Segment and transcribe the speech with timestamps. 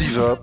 [0.00, 0.38] y va.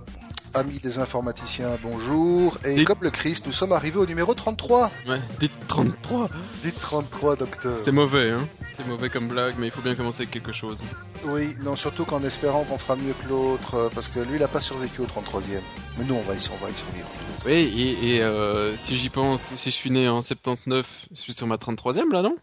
[0.55, 2.59] Amis des informaticiens, bonjour.
[2.63, 4.91] Et comme le Christ, nous sommes arrivés au numéro 33.
[5.07, 6.29] Ouais, dites 33.
[6.63, 7.79] Dites 33, docteur.
[7.79, 8.47] C'est mauvais, hein.
[8.73, 10.83] C'est mauvais comme blague, mais il faut bien commencer avec quelque chose.
[11.25, 14.43] Oui, non, surtout qu'en espérant qu'on fera mieux que l'autre, euh, parce que lui, il
[14.43, 15.59] a pas survécu au 33e.
[15.97, 17.07] Mais nous, on va y, on va y survivre.
[17.45, 21.33] Oui, et, et euh, si j'y pense, si je suis né en 79, je suis
[21.33, 22.35] sur ma 33e là, non?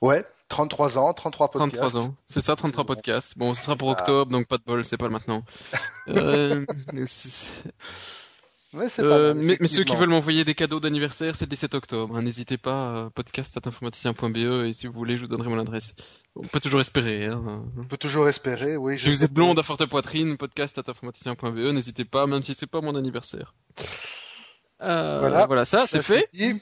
[0.00, 1.72] Ouais, 33 ans, 33 podcasts.
[1.78, 2.14] 33 ans.
[2.26, 2.88] C'est ça, 33 bon.
[2.94, 3.38] podcasts.
[3.38, 3.92] Bon, ce sera pour Ah.
[3.92, 5.42] octobre, donc pas de bol, c'est pas le maintenant.
[6.08, 6.64] Euh,
[8.74, 11.74] Ouais, euh, mal, mais, mais ceux qui veulent m'envoyer des cadeaux d'anniversaire, c'est le 17
[11.74, 12.16] octobre.
[12.16, 12.22] hein.
[12.22, 15.94] N'hésitez pas, euh, podcast.informaticien.be, E, et si vous voulez, je vous donnerai mon adresse.
[16.36, 17.26] On peut toujours espérer.
[17.26, 17.64] Hein.
[17.78, 18.98] On peut toujours espérer, oui.
[18.98, 22.80] Si vous êtes blonde à forte poitrine, podcast.informaticien.be, E, n'hésitez pas, même si c'est pas
[22.80, 23.54] mon anniversaire.
[24.82, 25.46] Euh, Voilà.
[25.46, 26.28] voilà, ça, c'est fait.
[26.32, 26.60] dit.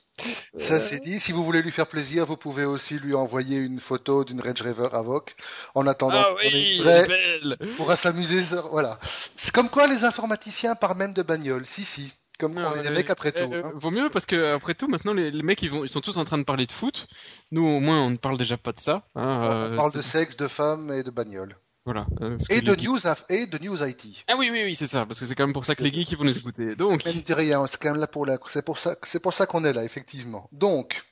[0.56, 1.19] Ça Euh, c'est dit.
[1.19, 4.60] Si vous voulez lui faire plaisir, vous pouvez aussi lui envoyer une photo d'une Range
[4.62, 5.35] Rover Avoc.
[5.74, 8.43] En attendant, Ah oui, il pourra s'amuser.
[8.43, 8.99] sur- Voilà.
[9.37, 11.65] C'est comme quoi les informaticiens parlent même de bagnole.
[11.66, 12.12] Si, si.
[12.38, 13.52] Comme on est des Euh, mecs après euh, tout.
[13.52, 13.73] euh, hein.
[13.74, 16.16] Vaut mieux parce que après tout, maintenant les, les mecs ils vont, ils sont tous
[16.16, 17.07] en train de parler de foot.
[17.51, 19.02] Nous au moins on ne parle déjà pas de ça.
[19.15, 21.55] hein, on euh, parle de sexe, de femmes et de bagnole.
[21.85, 22.07] Voilà.
[22.21, 24.25] euh, Et de geeks- news, inf- et de news IT.
[24.29, 25.93] Ah oui oui oui c'est ça parce que c'est quand même pour ça que les
[25.93, 26.77] geeks vont nous écouter.
[26.77, 29.21] Donc Mais ne dis rien, c'est quand même là pour la, c'est pour ça, c'est
[29.21, 30.49] pour ça qu'on est là, effectivement.
[30.53, 31.03] Donc,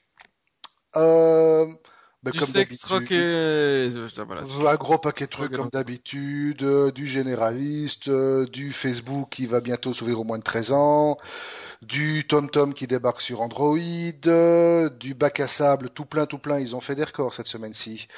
[0.96, 1.66] euh,
[2.22, 4.42] ben, du comme sexe rock et euh, voilà.
[4.70, 9.60] Un gros paquet de trucs comme d'habitude, euh, du généraliste, euh, du Facebook qui va
[9.60, 11.16] bientôt s'ouvrir au moins de 13 ans,
[11.82, 13.78] du TomTom qui débarque sur Android,
[14.26, 17.46] euh, du bac à sable tout plein tout plein, ils ont fait des records cette
[17.46, 18.08] semaine-ci.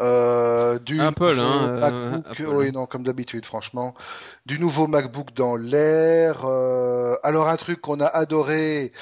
[0.00, 2.46] Euh, du Apple, nouveau hein, euh, MacBook, Apple.
[2.48, 3.94] oui non comme d'habitude franchement,
[4.44, 6.44] du nouveau MacBook dans l'air.
[6.44, 8.92] euh, alors un truc qu'on a adoré,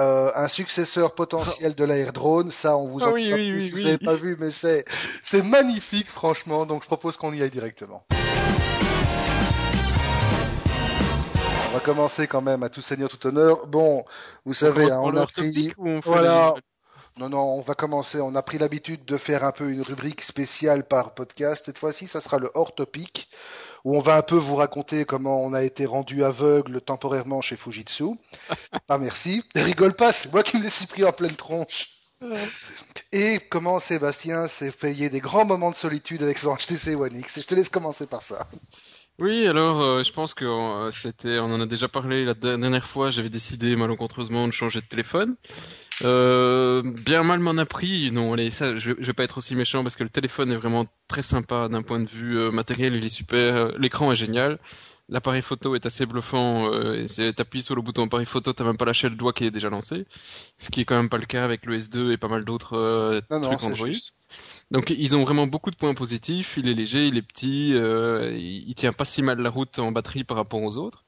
[0.00, 3.50] euh, un successeur potentiel de l'Air Drone, ça on vous Ah en oui, dira oui,
[3.50, 3.84] plus oui, si vous oui.
[3.84, 4.84] n'avez pas vu, mais c'est
[5.22, 8.04] c'est magnifique franchement, donc je propose qu'on y aille directement.
[11.72, 13.66] On va commencer quand même à tout seigneur, tout honneur.
[13.66, 14.04] Bon,
[14.44, 15.72] vous savez, hein, on a pris...
[15.78, 16.52] ou on Voilà.
[16.54, 16.62] les-
[17.22, 18.20] Non, non, on va commencer.
[18.20, 21.64] On a pris l'habitude de faire un peu une rubrique spéciale par podcast.
[21.64, 23.26] Cette fois-ci, ça sera le hors topic,
[23.86, 27.56] où on va un peu vous raconter comment on a été rendu aveugle temporairement chez
[27.56, 28.04] Fujitsu.
[28.90, 29.42] ah, merci.
[29.54, 31.88] Rigole pas, c'est moi qui me si pris en pleine tronche.
[33.12, 37.40] Et comment Sébastien s'est payé des grands moments de solitude avec son HTC One X.
[37.40, 38.46] Je te laisse commencer par ça.
[39.22, 42.84] Oui, alors euh, je pense que euh, c'était, on en a déjà parlé la dernière
[42.84, 43.12] fois.
[43.12, 45.36] J'avais décidé malencontreusement de changer de téléphone.
[46.04, 48.10] Euh, bien mal m'en a pris.
[48.10, 50.56] Non, allez, ça, je, je vais pas être aussi méchant parce que le téléphone est
[50.56, 52.96] vraiment très sympa d'un point de vue matériel.
[52.96, 53.78] Il est super.
[53.78, 54.58] L'écran est génial.
[55.12, 56.72] L'appareil photo est assez bluffant.
[56.72, 59.44] Euh, et t'appuies sur le bouton appareil photo, t'as même pas lâché le doigt qui
[59.44, 60.06] est déjà lancé.
[60.58, 62.76] Ce qui est quand même pas le cas avec le S2 et pas mal d'autres
[62.78, 63.86] euh, trucs Android.
[63.86, 64.14] juste.
[64.70, 66.54] Donc ils ont vraiment beaucoup de points positifs.
[66.56, 69.78] Il est léger, il est petit, euh, il, il tient pas si mal la route
[69.78, 71.04] en batterie par rapport aux autres.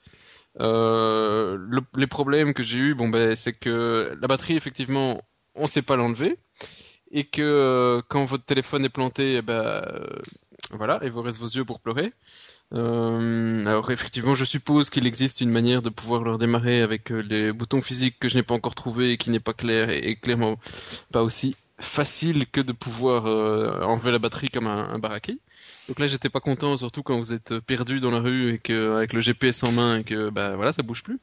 [0.60, 5.20] Euh, le- les problèmes que j'ai eu, bon ben c'est que la batterie effectivement,
[5.54, 6.36] on sait pas l'enlever
[7.10, 9.82] et que euh, quand votre téléphone est planté, eh ben
[10.70, 12.12] voilà, il vous reste vos yeux pour pleurer.
[12.74, 17.20] Euh, alors effectivement, je suppose qu'il existe une manière de pouvoir le redémarrer avec euh,
[17.20, 20.16] les boutons physiques que je n'ai pas encore trouvé et qui n'est pas clair et,
[20.16, 20.58] clairement
[21.12, 24.98] pas aussi facile que de pouvoir euh, enlever la batterie comme un, un.
[25.88, 28.96] Donc là, j'étais pas content, surtout quand vous êtes perdu dans la rue et que
[28.96, 31.20] avec le GPS en main et que bah voilà, ça bouge plus.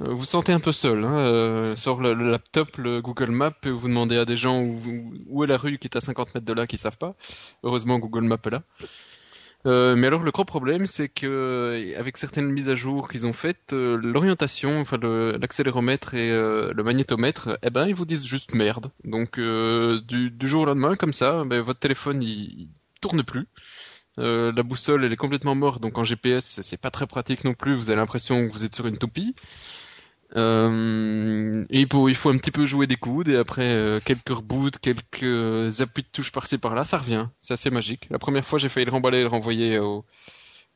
[0.00, 1.04] Euh, vous sentez un peu seul.
[1.04, 4.80] Hein, euh, le, le laptop, le Google Maps, et vous demandez à des gens où,
[5.28, 7.14] où est la rue qui est à 50 mètres de là, qui savent pas.
[7.62, 8.62] Heureusement, Google Maps est là.
[9.66, 13.26] Euh, mais alors le gros problème, c'est que euh, avec certaines mises à jour qu'ils
[13.26, 14.96] ont faites, euh, l'orientation, enfin
[15.40, 18.92] l'accéléromètre et euh, le magnétomètre, eh ben ils vous disent juste merde.
[19.04, 22.68] Donc euh, du, jour au lendemain, comme ça, ben, votre téléphone il, il
[23.00, 23.48] tourne plus.
[24.18, 27.54] Euh, la boussole elle est complètement morte, donc en GPS c'est pas très pratique non
[27.54, 27.74] plus.
[27.76, 29.34] Vous avez l'impression que vous êtes sur une toupie.
[30.34, 35.80] Euh, il faut, un petit peu jouer des coudes et après euh, quelques reboots, quelques
[35.80, 37.28] appuis de touche par-ci par-là, ça revient.
[37.40, 38.06] C'est assez magique.
[38.10, 40.04] La première fois, j'ai failli le remballer et le renvoyer au,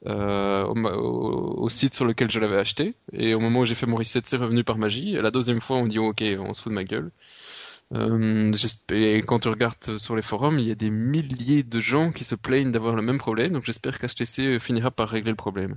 [0.06, 2.94] euh, site sur lequel je l'avais acheté.
[3.12, 5.12] Et au moment où j'ai fait mon reset, c'est revenu par magie.
[5.12, 7.10] La deuxième fois, on dit ok, on se fout de ma gueule.
[7.92, 8.52] Euh,
[8.92, 12.22] et quand tu regardes sur les forums, il y a des milliers de gens qui
[12.24, 13.52] se plaignent d'avoir le même problème.
[13.52, 15.76] Donc j'espère qu'HTC finira par régler le problème.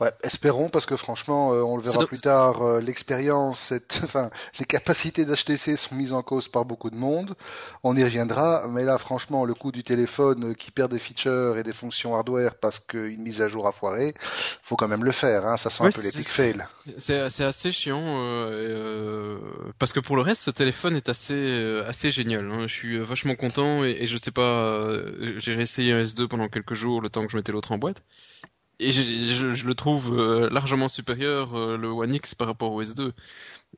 [0.00, 2.62] Ouais, espérons parce que franchement, euh, on le verra plus tard.
[2.62, 3.72] euh, L'expérience,
[4.04, 4.30] enfin,
[4.60, 7.34] les capacités d'HTC sont mises en cause par beaucoup de monde.
[7.82, 11.58] On y reviendra, mais là, franchement, le coût du téléphone euh, qui perd des features
[11.58, 14.14] et des fonctions hardware parce qu'une mise à jour a foiré,
[14.62, 15.44] faut quand même le faire.
[15.46, 17.26] Hein, ça sent Ouais, un peu c'est- l'epic c'est- fail.
[17.28, 19.38] C'est assez chiant euh, euh,
[19.80, 22.50] parce que pour le reste, ce téléphone est assez euh, assez génial.
[22.52, 22.68] hein.
[22.68, 26.48] Je suis vachement content et, et je sais pas, euh, j'ai réessayé un S2 pendant
[26.48, 28.02] quelques jours le temps que je mettais l'autre en boîte.
[28.80, 32.82] Et je, je, le trouve euh, largement supérieur euh, le One X par rapport au
[32.82, 33.12] S2.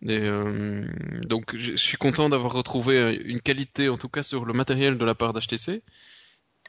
[0.03, 0.87] Et euh,
[1.27, 5.05] donc je, suis content d'avoir retrouvé une qualité en tout cas sur le matériel de
[5.05, 5.83] la part d'HTC.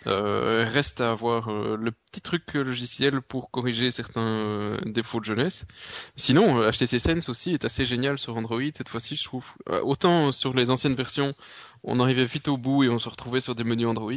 [0.08, 5.68] Euh, reste à avoir euh, le petit truc logiciel pour corriger certains défauts de jeunesse.
[6.16, 9.54] Sinon, HTC Sense aussi est assez génial sur Android cette fois-ci, je trouve.
[9.84, 11.36] autant sur les anciennes versions,
[11.84, 14.12] on arrivait vite au bout et on se retrouvait sur des menus Android.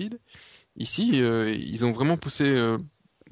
[0.77, 2.45] Ici, ils ont vraiment poussé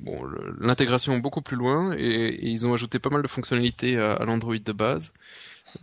[0.02, 0.24] bon,
[0.60, 4.72] l'intégration beaucoup plus loin et, ils ont ajouté pas mal de fonctionnalités à, l'Android de
[4.72, 5.12] base.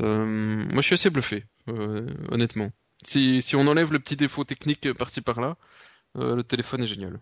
[0.02, 2.72] Euh, moi, je suis assez bluffé, euh, honnêtement.
[3.04, 5.56] Si, si on enlève le petit défaut technique par-ci par-là,
[6.18, 7.20] euh, le téléphone est génial.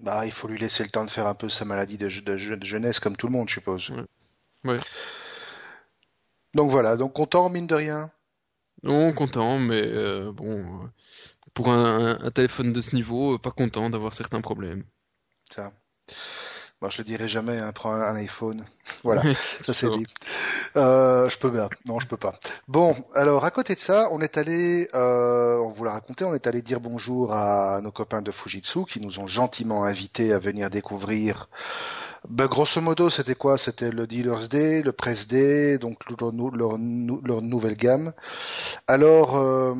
[0.00, 3.00] Bah, il faut lui laisser le temps de faire un peu sa maladie de, jeunesse
[3.00, 3.92] comme tout le monde, je suppose.
[4.64, 4.76] Ouais.
[6.54, 8.10] Donc voilà, donc content mine de rien?
[8.82, 9.82] Non, content, mais
[10.32, 10.90] bon,
[11.54, 14.84] pour un, un, téléphone de ce niveau, pas content d'avoir certains problèmes.
[15.50, 15.72] Ça.
[16.82, 18.62] Bon, je le dirai jamais, hein, prends un, iPhone.
[19.02, 19.22] voilà,
[19.62, 20.04] ça c'est dit.
[20.76, 21.70] Euh, je peux bien.
[21.86, 22.34] Non, je peux pas.
[22.68, 26.34] Bon, alors à côté de ça, on est allé, euh, on vous l'a raconté, on
[26.34, 30.38] est allé dire bonjour à nos copains de Fujitsu qui nous ont gentiment invités à
[30.38, 31.48] venir découvrir.
[32.28, 33.56] Ben, grosso modo, c'était quoi?
[33.56, 38.12] C'était le Dealer's Day, le Press Day, donc leur, leur, leur nouvelle gamme.
[38.86, 39.72] Alors, euh,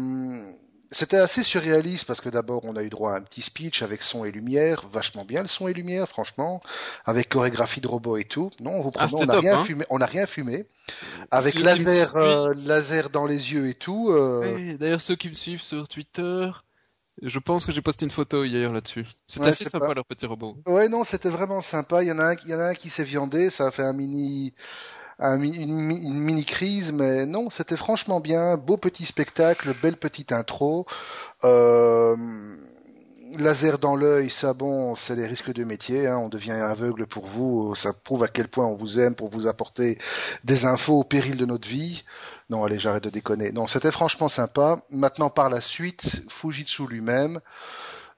[0.96, 4.02] c'était assez surréaliste parce que d'abord on a eu droit à un petit speech avec
[4.02, 6.62] son et lumière, vachement bien le son et lumière, franchement,
[7.04, 8.50] avec chorégraphie de robots et tout.
[8.60, 9.64] Non, on vous ah, on n'a rien hein.
[9.64, 10.66] fumé, on n'a rien fumé,
[11.30, 14.10] avec laser, euh, laser dans les yeux et tout.
[14.10, 14.76] Euh...
[14.78, 16.50] D'ailleurs, ceux qui me suivent sur Twitter,
[17.22, 19.06] je pense que j'ai posté une photo hier là-dessus.
[19.26, 20.56] C'était assez sympa leur petit robot.
[20.66, 22.02] Ouais, non, c'était vraiment sympa.
[22.02, 23.70] Il y en a un, il y en a un qui s'est viandé, ça a
[23.70, 24.54] fait un mini
[25.18, 30.86] une, mini crise, mais non, c'était franchement bien, beau petit spectacle, belle petite intro.
[31.44, 32.16] Euh,
[33.38, 37.26] laser dans l'œil, ça bon, c'est les risques de métier, hein, on devient aveugle pour
[37.26, 39.98] vous, ça prouve à quel point on vous aime pour vous apporter
[40.44, 42.04] des infos au péril de notre vie.
[42.50, 43.52] Non, allez, j'arrête de déconner.
[43.52, 44.82] Non, c'était franchement sympa.
[44.90, 47.40] Maintenant, par la suite, Fujitsu lui-même.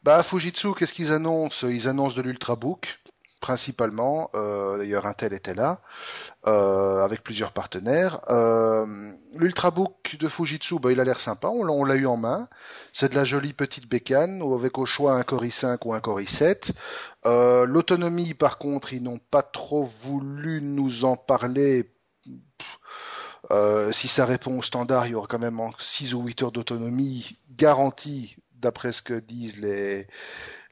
[0.02, 1.66] Bah, Fujitsu, qu'est-ce qu'ils annoncent?
[1.66, 2.98] Ils annoncent de l'Ultrabook
[3.38, 4.30] principalement.
[4.34, 5.80] Euh, D'ailleurs, Intel était là,
[6.46, 8.20] euh, avec plusieurs partenaires.
[8.30, 12.48] Euh, L'Ultrabook de Fujitsu, bah, il a l'air sympa, on, l'a eu en main.
[12.92, 16.20] C'est de la jolie petite bécane, avec au choix un Core i5 ou un Core
[16.20, 16.72] i7.
[17.26, 21.90] Euh, l'autonomie, par contre, ils n'ont pas trop voulu nous en parler.
[23.50, 26.52] Euh, si ça répond au standard, il y aura quand même 6 ou 8 heures
[26.52, 30.06] d'autonomie garantie, d'après ce que disent les,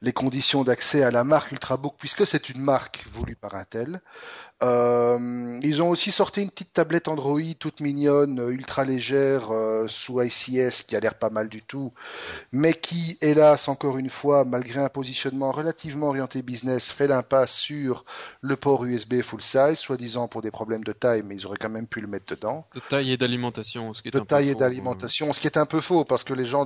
[0.01, 4.01] les conditions d'accès à la marque Ultrabook, puisque c'est une marque voulue par Intel.
[4.63, 10.19] Euh, ils ont aussi sorti une petite tablette Android toute mignonne, ultra légère, euh, sous
[10.19, 11.93] ICS, qui a l'air pas mal du tout,
[12.51, 18.03] mais qui, hélas, encore une fois, malgré un positionnement relativement orienté business, fait l'impasse sur
[18.41, 21.69] le port USB full size, soi-disant pour des problèmes de taille, mais ils auraient quand
[21.69, 22.65] même pu le mettre dedans.
[22.73, 25.47] De taille et d'alimentation, ce qui est de un taille peu et d'alimentation, ce qui
[25.47, 26.65] est un peu faux, parce que les gens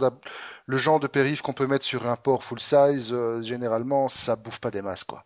[0.65, 4.37] le genre de périph qu'on peut mettre sur un port full size, euh, généralement, ça
[4.37, 5.25] bouffe pas des masses, quoi.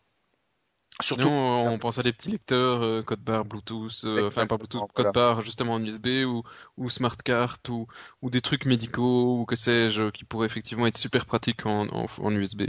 [1.01, 4.89] Surtout, on pense à des petits lecteurs euh, code barre Bluetooth, euh, enfin pas Bluetooth,
[4.93, 6.43] code barre justement en USB ou,
[6.77, 7.87] ou smart card ou,
[8.21, 12.31] ou des trucs médicaux ou que sais-je qui pourraient effectivement être super pratiques en, en,
[12.31, 12.63] USB.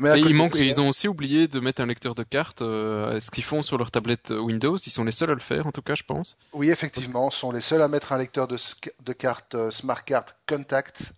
[0.00, 3.32] Mais et et ils ont aussi oublié de mettre un lecteur de cartes, euh, ce
[3.32, 4.76] qu'ils font sur leur tablette Windows.
[4.76, 6.36] Ils sont les seuls à le faire, en tout cas, je pense.
[6.52, 8.58] Oui, effectivement, sont les seuls à mettre un lecteur de,
[9.04, 11.14] de carte Smart Card Contact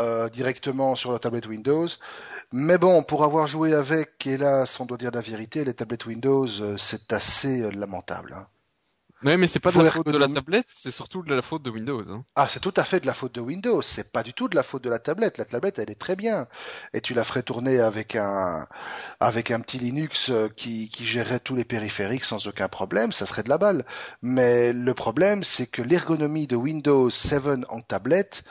[0.00, 1.86] euh, directement sur la tablette Windows.
[2.52, 6.46] Mais bon, pour avoir joué avec, hélas, on doit dire la vérité, les tablettes Windows,
[6.60, 8.34] euh, c'est assez euh, lamentable.
[8.36, 8.46] Hein.
[9.22, 11.62] Oui, mais c'est pas de la faute de la tablette, c'est surtout de la faute
[11.62, 12.02] de Windows.
[12.10, 12.24] Hein.
[12.36, 13.82] Ah, c'est tout à fait de la faute de Windows.
[13.82, 15.36] C'est pas du tout de la faute de la tablette.
[15.36, 16.48] La tablette, elle est très bien,
[16.94, 18.66] et tu la ferais tourner avec un
[19.20, 23.12] avec un petit Linux qui qui gérerait tous les périphériques sans aucun problème.
[23.12, 23.84] Ça serait de la balle.
[24.22, 28.42] Mais le problème, c'est que l'ergonomie de Windows 7 en tablette,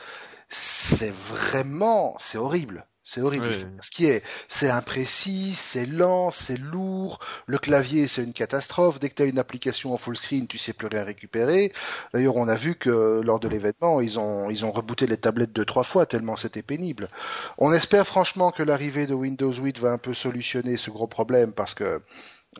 [0.50, 2.84] c'est vraiment, c'est horrible.
[3.02, 3.50] C'est horrible.
[3.80, 7.18] Ce qui est, c'est imprécis, c'est lent, c'est lourd.
[7.46, 9.00] Le clavier, c'est une catastrophe.
[9.00, 11.72] Dès que tu as une application en full screen, tu sais plus rien récupérer.
[12.12, 15.52] D'ailleurs, on a vu que lors de l'événement, ils ont, ils ont rebooté les tablettes
[15.52, 17.08] deux, trois fois tellement c'était pénible.
[17.58, 21.52] On espère franchement que l'arrivée de Windows 8 va un peu solutionner ce gros problème
[21.52, 22.02] parce que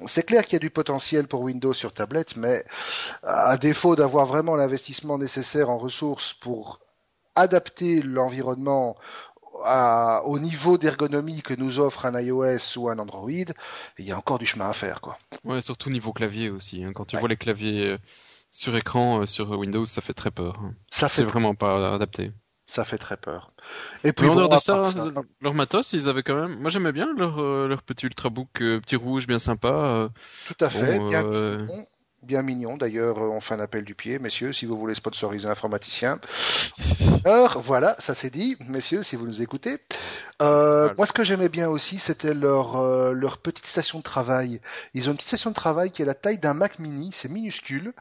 [0.06, 2.64] c'est clair qu'il y a du potentiel pour Windows sur tablette, mais
[3.23, 6.80] à défaut d'avoir vraiment l'investissement nécessaire en ressources pour
[7.40, 8.97] adapter l'environnement
[10.25, 14.38] au niveau d'ergonomie que nous offre un iOS ou un Android, il y a encore
[14.38, 15.18] du chemin à faire, quoi.
[15.44, 16.82] Ouais, surtout niveau clavier aussi.
[16.85, 16.92] Hein.
[16.94, 17.99] Quand tu vois les claviers euh,
[18.50, 20.59] sur écran euh, sur Windows, ça fait très peur.
[20.62, 20.75] Hein.
[20.88, 22.32] Ça fait vraiment pas adapté.
[22.66, 23.52] Ça fait très peur.
[24.04, 24.85] Et puis, en dehors de ça,
[25.40, 26.61] leur matos, ils avaient quand même.
[26.61, 30.09] Moi, j'aimais bien leur, leur petit ultrabook, petit rouge, bien sympa.
[30.47, 31.00] Tout à fait.
[31.00, 31.66] bien
[32.23, 32.77] bien mignon.
[32.77, 36.21] D'ailleurs, euh, on fait un appel du pied, messieurs, si vous voulez sponsoriser un informaticien.
[37.25, 39.79] Alors, voilà, ça c'est dit, messieurs, si vous nous écoutez.
[40.40, 44.61] Euh, moi, ce que j'aimais bien aussi, c'était leur euh, leur petite station de travail.
[44.94, 47.28] Ils ont une petite station de travail qui est la taille d'un Mac Mini, c'est
[47.28, 47.92] minuscule.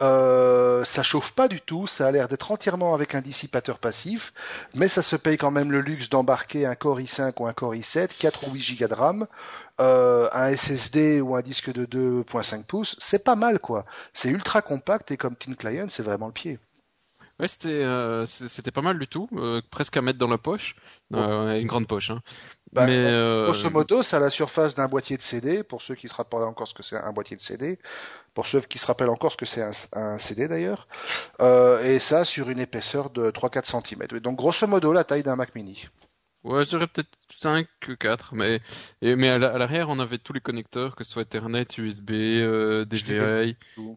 [0.00, 4.32] Euh, ça chauffe pas du tout, ça a l'air d'être entièrement avec un dissipateur passif,
[4.74, 7.74] mais ça se paye quand même le luxe d'embarquer un Core i5 ou un Core
[7.74, 9.26] i7, 4 ou 8 Go de RAM,
[9.80, 13.84] euh, un SSD ou un disque de 2.5 pouces, c'est pas mal quoi.
[14.12, 16.58] C'est ultra compact et comme Teen Client, c'est vraiment le pied.
[17.40, 20.76] Ouais, c'était euh, c'était pas mal du tout, euh, presque à mettre dans la poche,
[21.14, 22.10] euh, une grande poche.
[22.10, 22.20] Hein.
[22.72, 23.04] Bah, Mais
[23.44, 25.62] grosso modo, ça a la surface d'un boîtier de CD.
[25.64, 27.78] Pour ceux qui se rappellent encore ce que c'est un boîtier de CD,
[28.34, 30.86] pour ceux qui se rappellent encore ce que c'est un, un, CD d'ailleurs,
[31.82, 34.20] et ça sur une épaisseur de 3-4 cm.
[34.20, 35.88] Donc grosso modo, la taille d'un Mac Mini.
[36.44, 38.60] Ouais, je dirais peut-être 5 que 4, mais,
[39.00, 42.84] et, mais à l'arrière, on avait tous les connecteurs, que ce soit Ethernet, USB, euh,
[42.84, 43.56] DVI,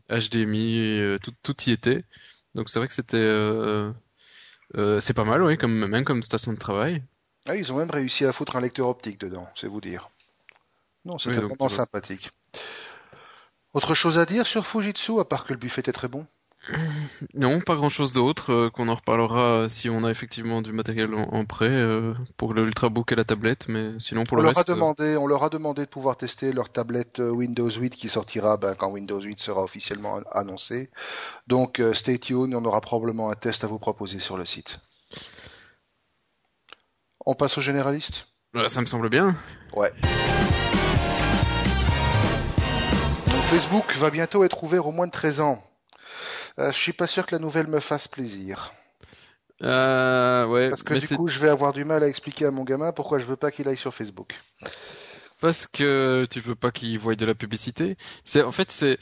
[0.09, 2.03] HDMI, et, tout, tout y était.
[2.55, 3.91] Donc c'est vrai que c'était euh,
[4.75, 7.03] euh, c'est pas mal, oui, comme même comme station de travail.
[7.45, 10.09] Ah, ils ont même réussi à foutre un lecteur optique dedans, c'est vous dire.
[11.03, 12.31] Non, c'était vraiment sympathique.
[13.73, 16.25] Autre chose à dire sur Fujitsu, à part que le buffet était très bon?
[17.33, 21.13] Non, pas grand chose d'autre, euh, qu'on en reparlera si on a effectivement du matériel
[21.13, 24.69] en, prêt euh, pour l'ultrabook et la tablette, mais sinon pour on le leur reste.
[24.69, 28.09] A euh, demandé, on leur a demandé de pouvoir tester leur tablette Windows 8 qui
[28.09, 30.89] sortira ben, quand Windows 8 sera officiellement annoncé.
[31.47, 34.79] Donc stay tuned, on aura probablement un test à vous proposer sur le site.
[37.25, 38.27] On passe au généraliste
[38.67, 39.35] Ça me semble bien.
[39.73, 39.91] Ouais.
[43.49, 45.61] Facebook va bientôt être ouvert au moins de 13 ans.
[46.59, 48.71] Euh, je suis pas sûr que la nouvelle me fasse plaisir.
[49.61, 52.63] Euh, ouais, Parce que du coup, je vais avoir du mal à expliquer à mon
[52.63, 54.35] gamin pourquoi je veux pas qu'il aille sur Facebook.
[55.41, 57.95] Parce que tu veux pas qu'il voie de la publicité.
[58.23, 58.97] C'est en fait c'est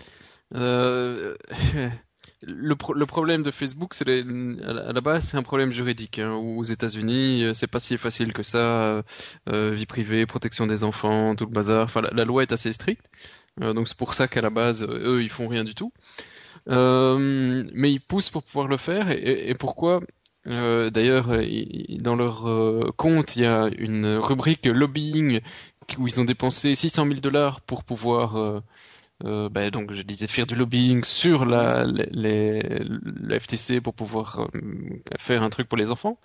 [0.55, 1.35] euh...
[2.41, 6.19] le, le, problème de Facebook, c'est à la base c'est un problème juridique.
[6.19, 9.03] Hein, aux États-Unis, euh, c'est pas si facile que ça.
[9.49, 11.83] Euh, vie privée, protection des enfants, tout le bazar.
[11.83, 13.05] Enfin, la, la loi est assez stricte.
[13.59, 15.93] Donc c'est pour ça qu'à la base, eux, ils font rien du tout.
[16.69, 19.09] Euh, mais ils poussent pour pouvoir le faire.
[19.11, 20.01] Et, pourquoi
[20.47, 21.29] euh, D'ailleurs,
[21.99, 25.41] dans leur euh, compte, il y a une rubrique lobbying
[25.97, 28.61] où ils ont dépensé 600 000 dollars pour pouvoir
[29.21, 31.85] ben donc je disais faire du lobbying sur la,
[33.39, 34.49] FTC pour pouvoir
[35.17, 36.19] faire un truc pour les enfants.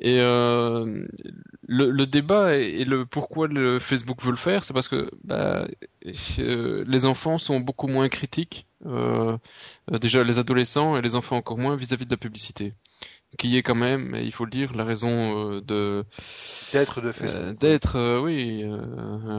[0.00, 3.48] Et le, débat et, le pourquoi
[3.78, 5.66] Facebook veut le faire, c'est parce que bah,
[6.02, 12.04] les enfants sont beaucoup moins critiques, déjà les adolescents et les enfants encore moins vis-à-vis
[12.04, 12.72] -vis de la publicité
[13.38, 16.04] qui est quand même, il faut le dire, la raison euh, de
[16.72, 17.12] d'être de.
[17.22, 18.64] Euh, d'être, euh, oui,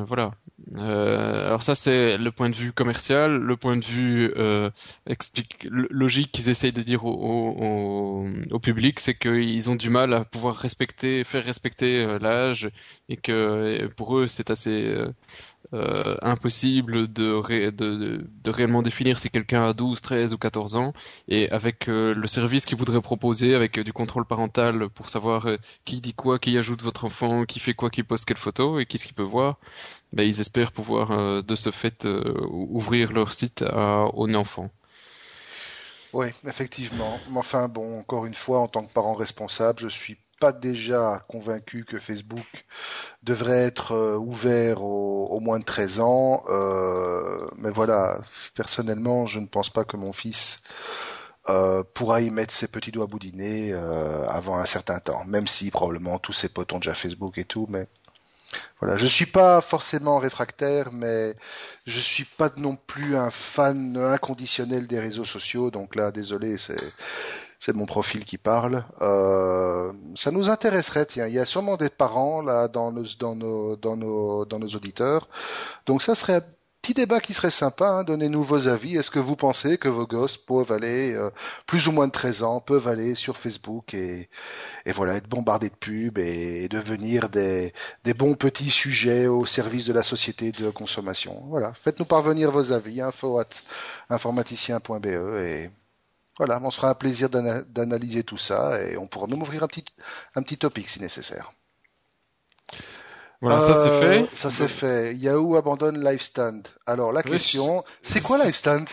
[0.06, 0.32] voilà.
[0.78, 4.34] alors ça c'est le point de vue commercial, le point de vue
[5.06, 10.14] explique, logique qu'ils essayent de dire au, au, au public, c'est qu'ils ont du mal
[10.14, 12.70] à pouvoir respecter, faire respecter l'âge
[13.10, 14.96] et que pour eux c'est assez
[15.74, 20.94] euh, impossible de, de, de, réellement définir si quelqu'un a 12, 13 ou 14 ans.
[21.30, 25.48] Et avec euh, le service qu'ils voudraient proposer, avec euh, du contrôle parental pour savoir
[25.86, 28.86] qui dit quoi, qui ajoute votre enfant, qui fait quoi, qui poste quelle photo et
[28.86, 29.60] qu'est-ce qu'il peut voir,
[30.14, 32.06] ben, ils espèrent pouvoir de ce fait
[32.50, 34.70] ouvrir leur site à, aux enfants.
[36.14, 37.20] Oui, effectivement.
[37.30, 41.22] Mais enfin, bon, encore une fois, en tant que parent responsable, je suis pas déjà
[41.28, 42.66] convaincu que Facebook
[43.22, 46.44] devrait être euh, ouvert aux, moins de 13 ans.
[46.50, 48.20] Euh, mais voilà,
[48.56, 50.64] personnellement, je ne pense pas que mon fils
[51.48, 53.72] euh, pourra y mettre ses petits doigts boudinés
[54.28, 55.24] avant un certain temps.
[55.26, 57.88] Même si probablement tous ses potes ont déjà Facebook et tout, mais
[58.80, 61.36] voilà, je suis pas forcément réfractaire, mais
[61.86, 65.70] je suis pas non plus un fan inconditionnel des réseaux sociaux.
[65.70, 66.82] Donc là, désolé, c'est
[67.62, 68.84] c'est mon profil qui parle.
[69.02, 73.36] Euh, ça nous intéresserait, tiens, il y a sûrement des parents là dans nos, dans
[73.36, 75.30] nos, dans nos, dans nos auditeurs.
[75.86, 76.44] Donc ça serait un
[76.82, 77.88] petit débat qui serait sympa.
[77.88, 78.04] Hein.
[78.04, 78.98] Donnez-nous vos avis.
[78.98, 81.30] Est-ce que vous pensez que vos gosses peuvent aller, euh,
[81.68, 84.28] plus ou moins de 13 ans, peuvent aller sur Facebook et,
[84.88, 89.86] et voilà, être bombardés de pubs et, devenir des, des bons petits sujets au service
[89.86, 91.44] de la société de consommation?
[91.50, 93.02] Voilà, faites-nous parvenir vos avis.
[93.02, 93.50] Info at
[94.10, 95.70] informaticien.be et
[96.42, 99.68] voilà, on se fera un plaisir d'analyser tout ça et on pourra même ouvrir un
[99.68, 99.86] petit,
[100.34, 101.52] un petit topic si nécessaire.
[103.42, 104.24] Voilà, ça c'est fait.
[104.24, 105.16] Euh, ça c'est fait.
[105.16, 106.64] Yahoo abandonne LiveStand.
[106.88, 108.86] Alors la question, c'est quoi LiveStand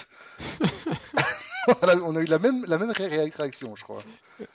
[2.04, 4.02] on a eu la même, la même réaction, je crois.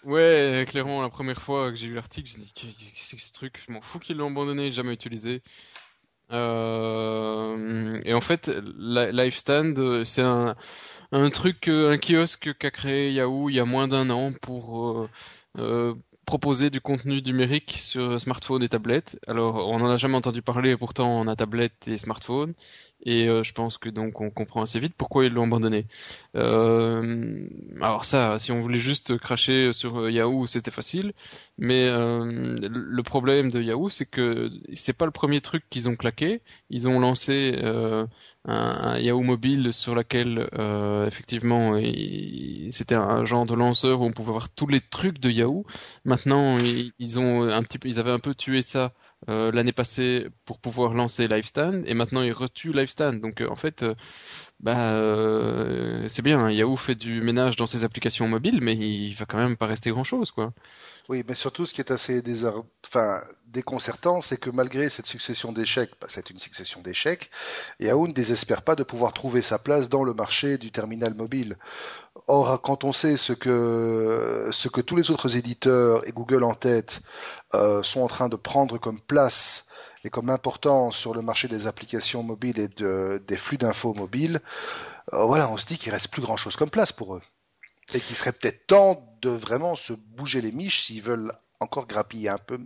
[0.03, 3.59] Ouais, clairement, la première fois que j'ai vu l'article, j'ai dit, qu'est-ce que ce truc?
[3.67, 5.41] Je m'en fous qu'ils l'ont abandonné, jamais utilisé.
[6.31, 10.55] Euh, et en fait, LiveStand, c'est un,
[11.29, 15.09] truc, un kiosque qu'a créé Yahoo il y a moins d'un an pour euh,
[15.59, 19.19] euh, proposer du contenu numérique sur smartphone et tablette.
[19.27, 22.53] Alors, on n'en a jamais entendu parler, pourtant on a tablette et smartphone.
[23.05, 25.85] Et euh, je pense que donc on comprend assez vite pourquoi ils l'ont abandonné.
[26.35, 27.47] Euh,
[27.81, 31.13] alors ça, si on voulait juste cracher sur euh, Yahoo, c'était facile.
[31.57, 35.95] Mais euh, le problème de Yahoo, c'est que c'est pas le premier truc qu'ils ont
[35.95, 36.41] claqué.
[36.69, 38.07] Ils ont lancé un,
[38.45, 40.47] un, Yahoo mobile sur laquelle
[41.07, 41.79] effectivement
[42.71, 45.65] c'était un genre de lanceur où on pouvait voir tous les trucs de Yahoo.
[46.05, 48.91] Maintenant, ils, ont un petit ils avaient un peu tué ça euh,
[49.27, 53.13] l'année passée pour pouvoir lancer LiveStand et maintenant il retue LiveStand.
[53.21, 53.85] Donc euh, en fait,
[54.67, 56.39] euh, bah c'est bien.
[56.39, 56.51] Hein.
[56.51, 59.91] Yahoo fait du ménage dans ses applications mobiles, mais il va quand même pas rester
[59.91, 60.53] grand chose, quoi.
[61.09, 62.21] Oui, mais surtout ce qui est assez
[63.47, 67.29] déconcertant, c'est que malgré cette succession d'échecs, bah, c'est une succession d'échecs,
[67.79, 71.57] Yahoo ne désespère pas de pouvoir trouver sa place dans le marché du terminal mobile.
[72.27, 76.53] Or, quand on sait ce que, ce que tous les autres éditeurs et Google en
[76.53, 77.01] tête
[77.53, 79.65] euh, sont en train de prendre comme place
[80.03, 84.41] et comme importance sur le marché des applications mobiles et de, des flux d'infos mobiles,
[85.13, 87.21] euh, voilà, on se dit qu'il reste plus grand chose comme place pour eux
[87.93, 92.27] et qu'il serait peut-être temps de vraiment se bouger les miches s'ils veulent encore grappiller
[92.27, 92.57] un peu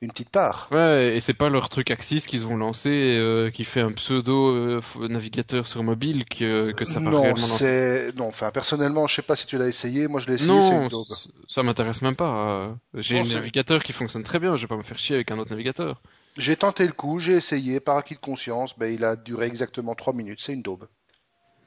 [0.00, 0.68] une petite part.
[0.70, 4.54] Ouais, et c'est pas leur truc Axis qu'ils ont lancé euh, qui fait un pseudo
[4.54, 9.22] euh, navigateur sur mobile que, que ça va non, c'est non, enfin personnellement, je sais
[9.22, 11.06] pas si tu l'as essayé, moi je l'ai essayé, c'est une daube.
[11.48, 12.74] ça m'intéresse même pas.
[12.94, 15.38] J'ai un navigateur qui fonctionne très bien, je vais pas me faire chier avec un
[15.38, 16.00] autre navigateur.
[16.36, 19.94] J'ai tenté le coup, j'ai essayé par acquis de conscience, ben il a duré exactement
[19.94, 20.86] 3 minutes, c'est une daube.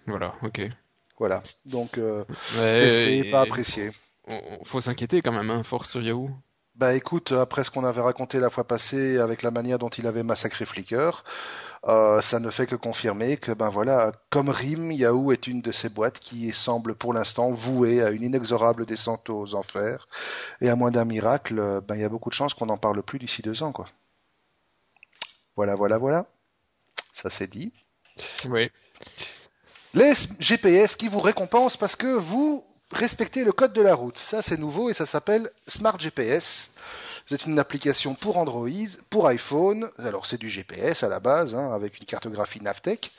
[0.08, 0.62] Voilà, OK.
[1.20, 1.44] Voilà.
[1.66, 2.24] Donc, euh,
[2.56, 3.92] testé, pas apprécié?
[4.64, 6.30] Faut s'inquiéter quand même, hein, fort sur Yahoo.
[6.76, 10.08] Bah écoute, après ce qu'on avait raconté la fois passée avec la manière dont il
[10.08, 11.24] avait massacré Flickr,
[11.86, 15.72] euh, ça ne fait que confirmer que ben voilà, comme RIM, Yahoo est une de
[15.72, 20.08] ces boîtes qui semble pour l'instant vouée à une inexorable descente aux enfers.
[20.62, 23.04] Et à moins d'un miracle, ben il y a beaucoup de chances qu'on n'en parle
[23.04, 23.86] plus d'ici deux ans, quoi.
[25.56, 26.26] Voilà, voilà, voilà.
[27.12, 27.72] Ça c'est dit.
[28.46, 28.72] Oui
[29.94, 34.18] les GPS qui vous récompensent parce que vous respectez le code de la route.
[34.18, 36.74] Ça, c'est nouveau et ça s'appelle Smart GPS.
[37.26, 38.70] C'est une application pour Android,
[39.10, 39.90] pour iPhone.
[39.98, 43.12] Alors, c'est du GPS à la base, hein, avec une cartographie Navtech.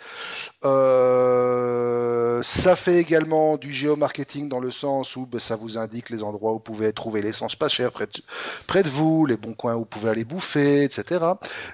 [0.64, 6.22] Euh, ça fait également du géomarketing dans le sens où ben, ça vous indique les
[6.22, 8.12] endroits où vous pouvez trouver l'essence pas chère près de,
[8.66, 11.24] près de vous, les bons coins où vous pouvez aller bouffer, etc.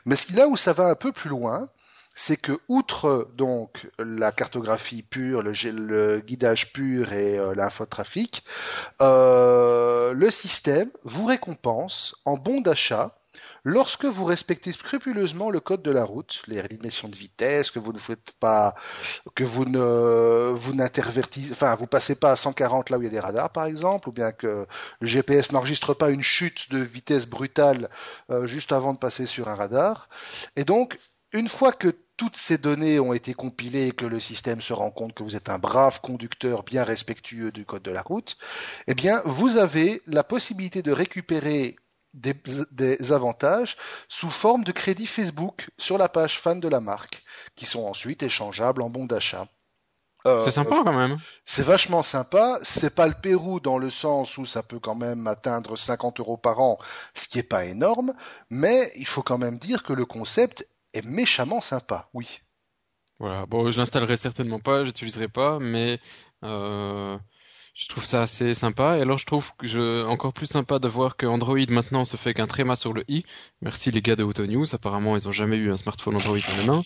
[0.05, 1.67] Mais là où ça va un peu plus loin,
[2.15, 8.45] c'est que outre donc la cartographie pure, le, guidage pur et euh, l'infotrafic,
[9.01, 13.17] euh, le système vous récompense en bon d'achat
[13.65, 17.93] lorsque vous respectez scrupuleusement le code de la route, les rédimissions de vitesse, que vous
[17.93, 18.75] ne faites pas,
[19.35, 23.09] que vous ne vous n'intervertissez, enfin vous passez pas à 140 là où il y
[23.09, 24.67] a des radars par exemple, ou bien que
[25.01, 27.89] le GPS n'enregistre pas une chute de vitesse brutale
[28.31, 30.09] euh, juste avant de passer sur un radar,
[30.57, 30.99] et donc
[31.33, 34.91] une fois que toutes ces données ont été compilées et que le système se rend
[34.91, 38.37] compte que vous êtes un brave conducteur bien respectueux du code de la route,
[38.87, 41.77] eh bien, vous avez la possibilité de récupérer
[42.13, 43.77] des, avantages
[44.09, 47.23] sous forme de crédits Facebook sur la page fan de la marque,
[47.57, 49.47] qui sont ensuite échangeables en bons d'achat.
[50.27, 51.17] Euh, c'est sympa quand même.
[51.47, 52.59] C'est vachement sympa.
[52.63, 56.37] C'est pas le Pérou dans le sens où ça peut quand même atteindre 50 euros
[56.37, 56.79] par an,
[57.15, 58.13] ce qui est pas énorme,
[58.51, 62.41] mais il faut quand même dire que le concept est méchamment sympa, oui.
[63.19, 66.01] Voilà, bon, je l'installerai certainement pas, j'utiliserai pas, mais
[66.43, 67.19] euh,
[67.75, 68.97] je trouve ça assez sympa.
[68.97, 72.35] Et alors, je trouve je, encore plus sympa de voir que Android maintenant se fait
[72.35, 73.25] qu'un tréma sur le i.
[73.61, 74.75] Merci les gars de Auto News.
[74.75, 76.83] Apparemment, ils ont jamais eu un smartphone Android en main.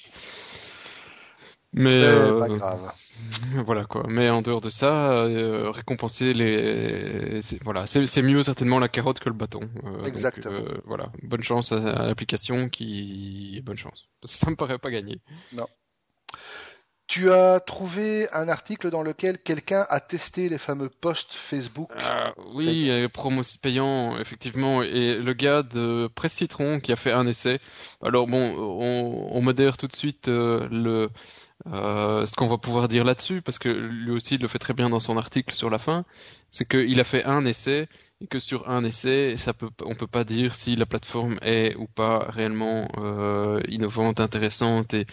[1.75, 2.93] Mais euh, pas grave.
[3.67, 4.05] Voilà quoi.
[4.09, 9.29] Mais en dehors de ça, euh, récompenser les, voilà, c'est mieux certainement la carotte que
[9.29, 9.69] le bâton.
[9.85, 10.61] Euh, Exactement.
[10.85, 14.09] Voilà, bonne chance à, l'application qui, bonne chance.
[14.25, 15.21] Ça me paraît pas gagner.
[15.53, 15.67] Non.
[17.07, 21.91] Tu as trouvé un article dans lequel quelqu'un a testé les fameux posts Facebook.
[21.99, 24.83] Ah, oui, promo payant, effectivement.
[24.83, 27.59] Et le gars de Presse Citron qui a fait un essai.
[28.03, 31.11] Alors bon, on, on modère tout de suite le
[31.67, 34.75] Euh, ce qu'on va pouvoir dire là-dessus, parce que lui aussi il le fait très
[34.75, 36.05] bien dans son article sur la fin,
[36.51, 37.89] c'est qu'il a fait un essai
[38.21, 41.75] et que sur un essai, ça peut, on peut pas dire si la plateforme est
[41.77, 45.07] ou pas réellement euh, innovante, intéressante et,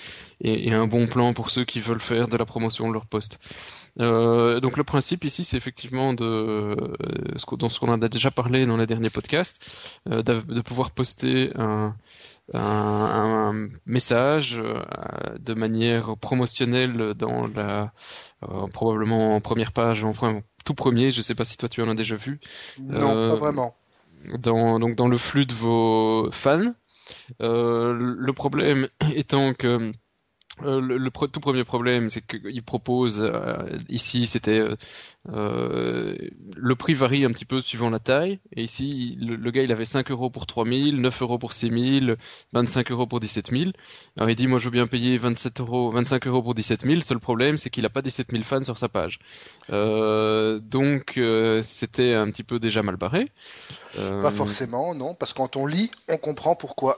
[0.73, 3.39] un bon plan pour ceux qui veulent faire de la promotion de leur poste.
[3.99, 6.75] Euh, donc le principe ici, c'est effectivement de euh,
[7.35, 10.91] ce dont ce qu'on a déjà parlé dans les derniers podcasts, euh, de, de pouvoir
[10.91, 11.95] poster un
[12.53, 14.81] un, un message euh,
[15.39, 17.93] de manière promotionnelle dans la
[18.73, 21.11] probablement en première page, enfin tout premier.
[21.11, 22.39] Je sais pas si toi tu en as déjà vu.
[22.81, 23.75] Non, pas vraiment.
[24.39, 26.73] Dans donc dans le flux de vos fans.
[27.39, 29.93] le problème étant que
[30.63, 34.75] euh, le, tout premier problème, c'est qu'il propose euh, ici, c'était euh,
[35.29, 36.15] euh,
[36.55, 38.39] le prix varie un petit peu suivant la taille.
[38.55, 42.17] Et ici, le, le gars, il avait 5 euros pour 3000, 9 euros pour 6000,
[42.53, 43.73] 25 euros pour 17000.
[44.17, 47.03] Alors il dit, moi, je veux bien payer 27 euros, 25 euros pour 17000.
[47.03, 49.19] Seul problème, c'est qu'il a pas 17000 fans sur sa page.
[49.69, 51.19] donc,
[51.61, 53.31] c'était un petit peu déjà mal barré.
[53.95, 56.97] Pas forcément, non, parce que quand on lit, on comprend pourquoi.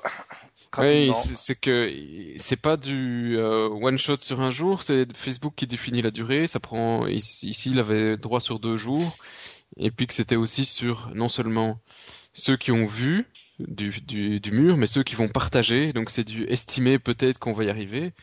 [0.77, 1.91] Oui, c'est que
[2.37, 6.47] c'est pas du euh, one shot sur un jour, c'est Facebook qui définit la durée.
[6.47, 9.17] Ça prend ici, il avait droit sur deux jours,
[9.77, 11.79] et puis que c'était aussi sur non seulement
[12.33, 13.27] ceux qui ont vu
[13.59, 15.93] du, du, du mur, mais ceux qui vont partager.
[15.93, 18.13] Donc c'est du estimer peut-être qu'on va y arriver.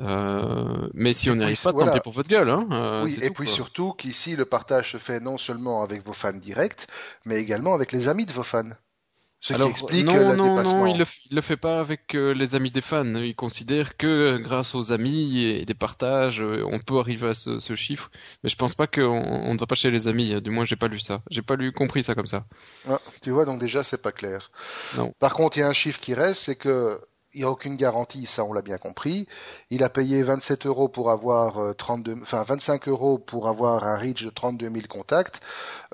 [0.00, 1.92] Euh, mais si on n'y arrive pas, voilà.
[1.92, 2.48] tant pis pour votre gueule.
[2.48, 3.54] Hein, euh, oui, et puis quoi.
[3.54, 6.86] surtout qu'ici le partage se fait non seulement avec vos fans directs,
[7.26, 8.70] mais également avec les amis de vos fans.
[9.42, 12.14] Ce Alors, qui explique non, le non, non, il le, il le fait pas avec
[12.14, 13.04] euh, les amis des fans.
[13.16, 17.58] Il considère que grâce aux amis et des partages, euh, on peut arriver à ce,
[17.58, 18.08] ce chiffre.
[18.44, 20.40] Mais je pense pas qu'on on ne va pas chez les amis.
[20.40, 21.22] Du moins, j'ai pas lu ça.
[21.28, 22.44] J'ai pas lu compris ça comme ça.
[22.88, 24.52] Ah, tu vois, donc déjà, c'est pas clair.
[24.96, 25.12] Non.
[25.18, 27.00] Par contre, il y a un chiffre qui reste, c'est que
[27.34, 29.26] il n'y a aucune garantie, ça on l'a bien compris.
[29.70, 34.24] Il a payé 27 euros pour avoir 32, enfin 25 euros pour avoir un reach
[34.24, 35.40] de 32 000 contacts.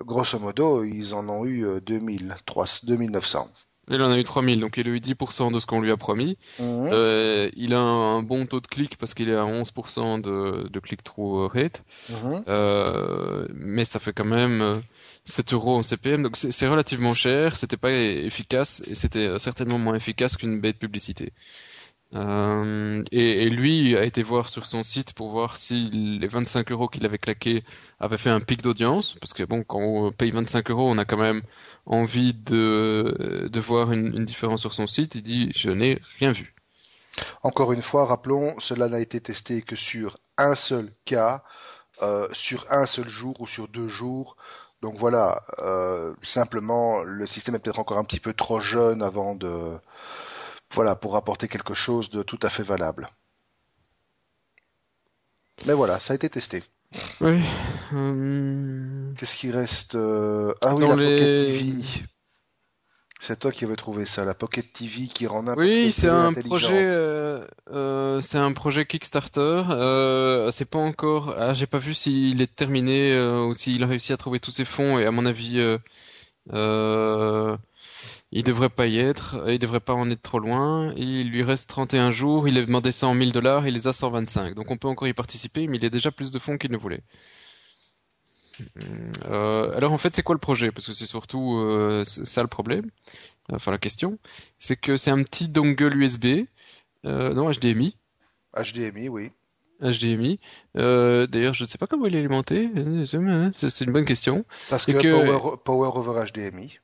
[0.01, 3.48] Grosso modo, ils en ont eu 2000, 3, 2900.
[3.90, 5.96] Il en a eu 3000, donc il a eu 10% de ce qu'on lui a
[5.96, 6.37] promis.
[6.59, 6.62] Mmh.
[6.62, 10.81] Euh, il a un bon taux de clic parce qu'il est à 11% de, de
[10.81, 11.83] click-through rate.
[12.11, 12.14] Mmh.
[12.48, 14.83] Euh, mais ça fait quand même
[15.24, 17.57] 7 euros en CPM, donc c'est relativement cher.
[17.57, 21.33] C'était pas efficace et c'était certainement moins efficace qu'une bête publicité.
[22.14, 26.88] Euh, et, lui a été voir sur son site pour voir si les 25 euros
[26.88, 27.64] qu'il avait claqués
[28.01, 31.05] avaient fait un pic d'audience, parce que bon, quand on paye 25 euros, on a
[31.05, 31.42] quand même
[31.85, 35.14] envie de, de voir une, une différence sur son site.
[35.16, 36.55] Il dit, je n'ai rien vu.
[37.42, 41.42] Encore une fois, rappelons, cela n'a été testé que sur un seul cas,
[42.03, 44.37] euh, sur un seul jour ou sur deux jours.
[44.83, 49.35] Donc voilà, euh, simplement, le système est peut-être encore un petit peu trop jeune avant
[49.35, 49.79] de
[50.73, 53.09] voilà, pour apporter quelque chose de tout à fait valable.
[55.67, 56.63] Mais voilà, ça a été testé.
[57.21, 57.41] Oui.
[57.93, 59.13] Euh...
[59.17, 61.19] Qu'est-ce qui reste Ah oui, Dans la les...
[61.19, 62.05] Pocket TV.
[63.21, 66.89] C'est toi qui avais trouvé ça, la Pocket TV qui rend Oui, c'est un projet,
[66.91, 69.65] euh, euh, c'est un projet Kickstarter.
[69.71, 73.89] Euh, c'est pas encore, ah, j'ai pas vu s'il est terminé euh, ou s'il a
[73.89, 75.01] réussi à trouver tous ses fonds.
[75.01, 75.59] Et à mon avis,
[76.53, 77.57] euh,
[78.31, 80.93] il devrait pas y être, il devrait pas en être trop loin.
[80.97, 84.55] Il lui reste 31 jours, il a demandé 100 000 dollars, il les a 125.
[84.55, 86.77] Donc on peut encore y participer, mais il a déjà plus de fonds qu'il ne
[86.77, 87.03] voulait.
[89.27, 90.71] Euh, alors en fait, c'est quoi le projet?
[90.73, 92.91] Parce que c'est surtout euh, ça le problème.
[93.51, 94.19] Enfin la question,
[94.59, 96.45] c'est que c'est un petit dongle USB,
[97.07, 97.97] euh, non HDMI.
[98.55, 99.31] HDMI, oui.
[99.81, 100.41] HDMI.
[100.77, 102.69] Euh, D'ailleurs, je ne sais pas comment il est alimenté.
[103.07, 104.45] C'est une bonne question.
[104.69, 105.11] Parce que, que...
[105.11, 106.79] Power, power over HDMI.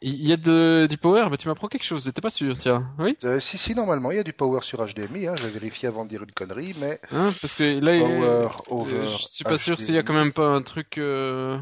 [0.00, 2.94] Il y a de, du power, mais tu m'apprends quelque chose, j'étais pas sûr, tiens.
[2.98, 3.16] Oui?
[3.24, 6.04] Euh, Si, si, normalement, il y a du power sur HDMI, hein, j'ai vérifié avant
[6.04, 7.00] de dire une connerie, mais...
[7.10, 8.72] Hein, parce que là, power il...
[8.72, 9.58] over je suis pas HDMI.
[9.58, 10.98] sûr s'il y a quand même pas un truc...
[10.98, 11.58] Euh...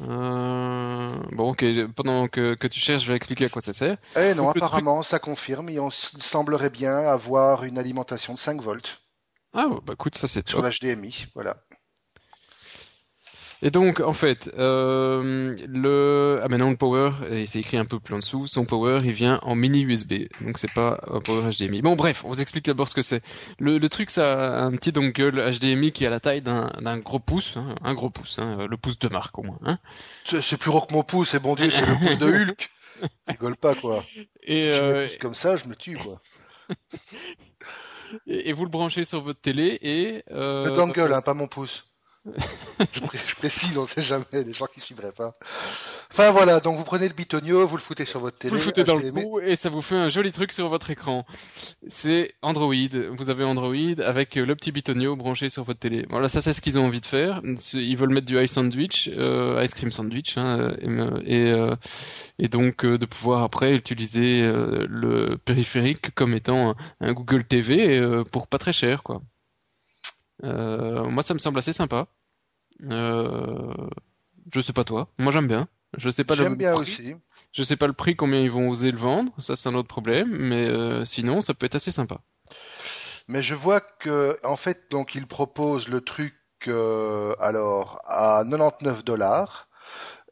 [0.00, 1.08] Euh...
[1.32, 3.96] Bon, ok, pendant que, que tu cherches, je vais expliquer à quoi ça sert.
[4.16, 5.10] Eh non, Donc, apparemment, truc...
[5.10, 9.02] ça confirme, il semblerait bien avoir une alimentation de 5 volts.
[9.52, 11.56] Ah, bah écoute, ça c'est Sur l'HDMI, voilà.
[13.64, 18.00] Et donc, en fait, euh, le ah maintenant le power, et c'est écrit un peu
[18.00, 21.52] plus en dessous, son power, il vient en mini USB, donc c'est pas un power
[21.52, 21.80] HDMI.
[21.80, 23.22] Bon, bref, on vous explique d'abord ce que c'est.
[23.60, 27.20] Le, le, truc, ça a un petit dongle HDMI qui a la taille d'un gros
[27.20, 29.58] pouce, hein, un gros pouce, hein, le pouce de marque au moins.
[29.64, 29.78] Hein.
[30.24, 32.70] C'est plus gros que mon pouce, c'est bon Dieu, c'est le pouce de Hulk.
[33.28, 34.04] Rigole pas quoi.
[34.42, 35.08] Et si euh...
[35.08, 36.20] je comme ça, je me tue quoi.
[38.26, 40.24] et, et, vous le branchez sur votre télé et.
[40.32, 41.91] Euh, le dongle, hein, pas mon pouce.
[42.92, 45.32] je, précise, on sait jamais, les gens qui suivraient pas.
[46.12, 48.50] Enfin voilà, donc vous prenez le bitonio, vous le foutez sur votre télé.
[48.50, 50.90] Vous le foutez dans le trou et ça vous fait un joli truc sur votre
[50.90, 51.26] écran.
[51.88, 52.74] C'est Android.
[53.16, 56.06] Vous avez Android avec le petit bitonio branché sur votre télé.
[56.10, 57.40] Voilà, ça c'est ce qu'ils ont envie de faire.
[57.72, 60.76] Ils veulent mettre du ice sandwich, euh, ice cream sandwich, hein,
[61.24, 61.74] et, euh,
[62.38, 68.46] et, donc euh, de pouvoir après utiliser le périphérique comme étant un Google TV pour
[68.46, 69.22] pas très cher, quoi.
[70.44, 72.06] Euh, moi, ça me semble assez sympa.
[72.82, 73.74] Euh,
[74.52, 75.08] je sais pas toi.
[75.18, 75.68] Moi, j'aime bien.
[75.98, 77.14] Je sais pas J'aime bien aussi.
[77.52, 79.32] Je sais pas le prix, combien ils vont oser le vendre.
[79.38, 80.28] Ça, c'est un autre problème.
[80.30, 82.20] Mais euh, sinon, ça peut être assez sympa.
[83.28, 86.34] Mais je vois que, en fait, donc, ils proposent le truc,
[86.66, 89.68] alors, à 99 dollars.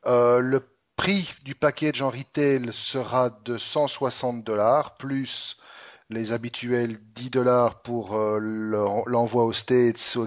[0.07, 0.61] le
[0.97, 5.57] prix du package en retail sera de 160 dollars, plus
[6.11, 8.39] les habituels 10 dollars pour euh,
[9.07, 10.27] l'envoi aux States, au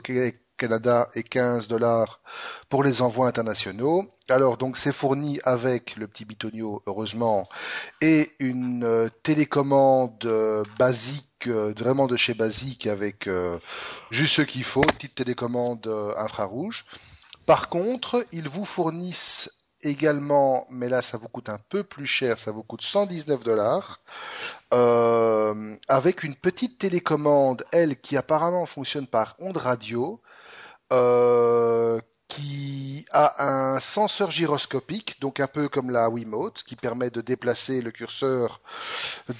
[0.58, 2.22] Canada et 15 dollars
[2.70, 4.06] pour les envois internationaux.
[4.30, 7.46] Alors donc c'est fourni avec le petit bitonio heureusement
[8.02, 13.28] et une euh, télécommande euh, basique vraiment de chez Basique avec
[14.12, 16.86] juste ce qu'il faut, une petite télécommande infrarouge.
[17.46, 19.50] Par contre, ils vous fournissent
[19.84, 24.00] également, mais là ça vous coûte un peu plus cher, ça vous coûte 119 dollars,
[24.74, 30.22] euh, avec une petite télécommande, elle, qui apparemment fonctionne par onde radio,
[30.92, 37.22] euh, qui a un senseur gyroscopique, donc un peu comme la Wiimote, qui permet de
[37.22, 38.62] déplacer le curseur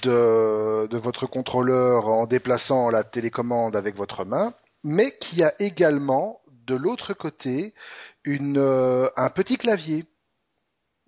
[0.04, 4.54] de, de votre contrôleur en déplaçant la télécommande avec votre main,
[4.84, 7.74] mais qui a également de l'autre côté
[8.24, 10.06] une, euh, un petit clavier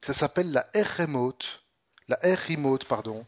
[0.06, 1.64] ça s'appelle la R Remote.
[2.08, 3.26] La R Remote, pardon.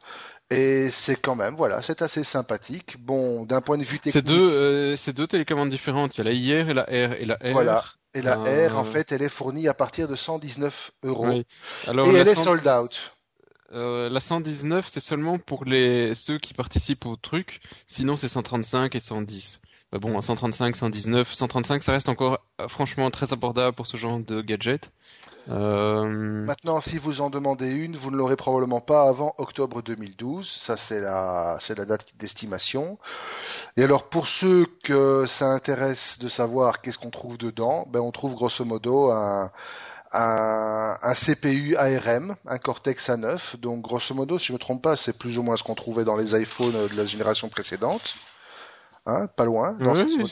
[0.50, 2.96] Et c'est quand même, voilà, c'est assez sympathique.
[3.00, 4.13] Bon, d'un point de vue technique.
[4.13, 6.18] C'est deux, euh, deux télécommandes différentes.
[6.18, 7.13] Il y a la IR et la R.
[7.20, 7.52] Et la R.
[7.52, 7.84] Voilà.
[8.13, 11.28] Et la R, en fait, elle est fournie à partir de 119 euros.
[11.28, 11.46] Oui.
[11.88, 13.13] Alors, et elle est sold out.
[13.74, 17.60] Euh, la 119, c'est seulement pour les ceux qui participent au truc.
[17.86, 19.62] Sinon, c'est 135 et 110.
[19.92, 24.20] Bah bon, 135, 119, 135, ça reste encore euh, franchement très abordable pour ce genre
[24.20, 24.92] de gadget.
[25.49, 26.43] Euh...
[26.45, 30.49] Maintenant, si vous en demandez une, vous ne l'aurez probablement pas avant octobre 2012.
[30.49, 32.97] Ça, c'est la, c'est la date d'estimation.
[33.77, 38.12] Et alors, pour ceux que ça intéresse de savoir qu'est-ce qu'on trouve dedans, ben, on
[38.12, 39.51] trouve grosso modo un,
[40.12, 43.57] un, un, CPU ARM, un Cortex A9.
[43.57, 45.75] Donc, grosso modo, si je ne me trompe pas, c'est plus ou moins ce qu'on
[45.75, 48.15] trouvait dans les iPhones de la génération précédente.
[49.10, 49.78] Hein, pas loin.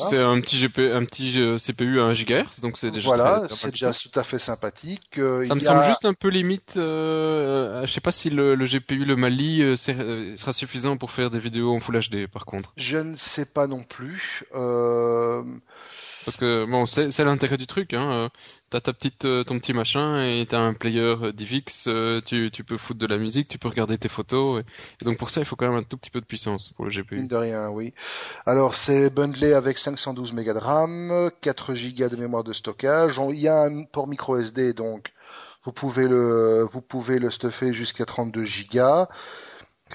[0.10, 3.48] c'est un petit GP, un petit euh, CPU à 1 GHz, donc c'est déjà voilà,
[3.50, 5.18] c'est déjà tout à fait sympathique.
[5.18, 6.74] Euh, ça me semble juste un peu limite.
[6.76, 11.30] Euh, je sais pas si le, le GPU, le Mali, euh, sera suffisant pour faire
[11.30, 12.74] des vidéos en Full HD, par contre.
[12.76, 14.44] Je ne sais pas non plus.
[14.54, 15.42] Euh...
[16.26, 17.94] Parce que bon, c'est l'intérêt du truc.
[17.94, 18.12] Hein.
[18.12, 18.30] Euh,
[18.72, 21.88] t'as ta petite, euh, ton petit machin et t'as un player euh, DivX.
[22.26, 24.64] Tu, tu peux foutre de la musique, tu peux regarder tes photos.
[25.02, 26.86] Et, donc pour ça, il faut quand même un tout petit peu de puissance pour
[26.86, 27.28] le GPU.
[27.28, 27.94] De rien, oui.
[28.48, 33.22] Alors c'est bundlé avec 512 Mb de RAM, 4 Go de mémoire de stockage.
[33.30, 35.12] Il y a un port micro SD, donc
[35.64, 39.06] vous pouvez le, vous pouvez le stuffer jusqu'à 32 Go.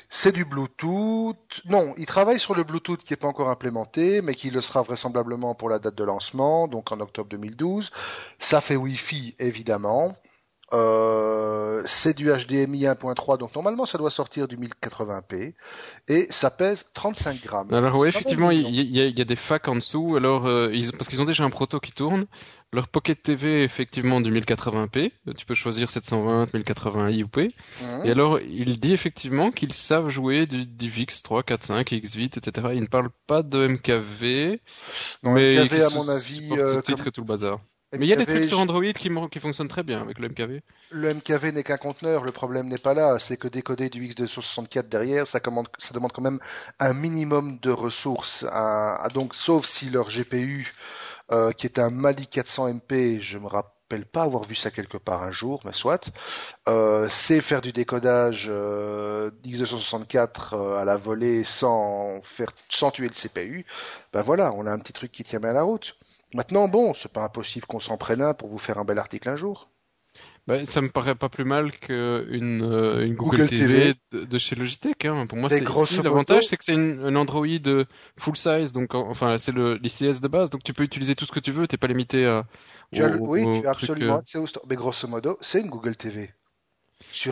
[0.08, 1.62] C'est du Bluetooth.
[1.66, 4.82] Non, il travaille sur le Bluetooth qui n'est pas encore implémenté, mais qui le sera
[4.82, 7.90] vraisemblablement pour la date de lancement, donc en octobre 2012.
[8.38, 10.14] Ça fait Wi-Fi, évidemment.
[10.72, 15.54] Euh, c'est du HDMI 1.3, donc normalement ça doit sortir du 1080p
[16.06, 17.74] et ça pèse 35 grammes.
[17.74, 20.14] Alors oui, effectivement, il y, a, des facs en dessous.
[20.16, 22.26] Alors euh, ils, parce qu'ils ont déjà un proto qui tourne.
[22.72, 25.10] Leur Pocket TV est effectivement du 1080p.
[25.36, 27.38] Tu peux choisir 720, 1080 IUP.
[28.04, 32.68] Et alors il dit effectivement qu'ils savent jouer du DivX 3, 4, 5, X8, etc.
[32.74, 34.60] Ils ne parlent pas de MKV,
[35.24, 37.58] mais MKV à mon avis, euh, titre et tout le bazar.
[37.92, 40.28] Mais il y a des trucs sur Android qui, qui fonctionnent très bien avec le
[40.28, 40.62] MKV.
[40.90, 44.88] Le MKV n'est qu'un conteneur, le problème n'est pas là, c'est que décoder du X264
[44.88, 46.38] derrière, ça, commande, ça demande quand même
[46.78, 48.46] un minimum de ressources.
[49.12, 50.72] donc, sauf si leur GPU,
[51.32, 54.96] euh, qui est un Mali 400 MP, je me rappelle pas avoir vu ça quelque
[54.96, 56.10] part un jour, mais soit,
[56.68, 63.08] euh, c'est faire du décodage euh, X264 euh, à la volée sans faire sans tuer
[63.08, 63.66] le CPU.
[64.12, 65.96] Ben voilà, on a un petit truc qui tient bien la route.
[66.34, 69.28] Maintenant, bon, c'est pas impossible qu'on s'en prenne un pour vous faire un bel article
[69.28, 69.70] un jour.
[70.46, 75.04] Bah, ça me paraît pas plus mal qu'une euh, une Google, TV, De, chez Logitech.
[75.04, 75.26] Hein.
[75.26, 75.60] Pour moi, c'est
[76.02, 77.46] l'avantage, c'est que c'est un Android
[78.16, 81.32] full size, donc enfin c'est le l'ICS de base, donc tu peux utiliser tout ce
[81.32, 82.46] que tu veux, t'es pas limité à.
[83.20, 84.22] oui, tu as absolument.
[84.34, 84.46] Euh...
[84.68, 86.32] Mais grosso modo, c'est une Google TV.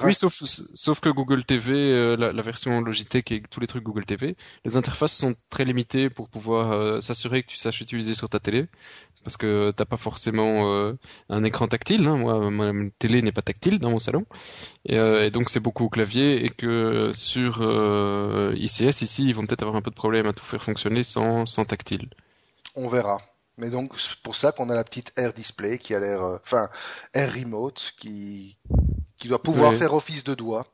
[0.03, 0.43] Oui, sauf,
[0.75, 4.37] sauf que Google TV, euh, la, la, version Logitech et tous les trucs Google TV,
[4.65, 8.41] les interfaces sont très limitées pour pouvoir euh, s'assurer que tu saches utiliser sur ta
[8.41, 8.67] télé,
[9.25, 10.95] parce que t'as pas forcément euh,
[11.29, 12.07] un écran tactile.
[12.07, 12.17] Hein.
[12.17, 14.25] Moi, ma télé n'est pas tactile dans mon salon,
[14.85, 17.63] et, et donc c'est beaucoup au clavier, et que sur
[18.57, 21.47] ICS ici, ils vont peut-être avoir un peu de problème à tout faire fonctionner sans,
[21.47, 22.09] sans tactile.
[22.75, 23.19] On verra.
[23.59, 26.69] Mais donc, c'est pour ça qu'on a la petite Air Display qui a l'air, enfin,
[27.13, 28.57] Air Remote qui,
[29.19, 30.67] qui doit pouvoir faire office de doigt.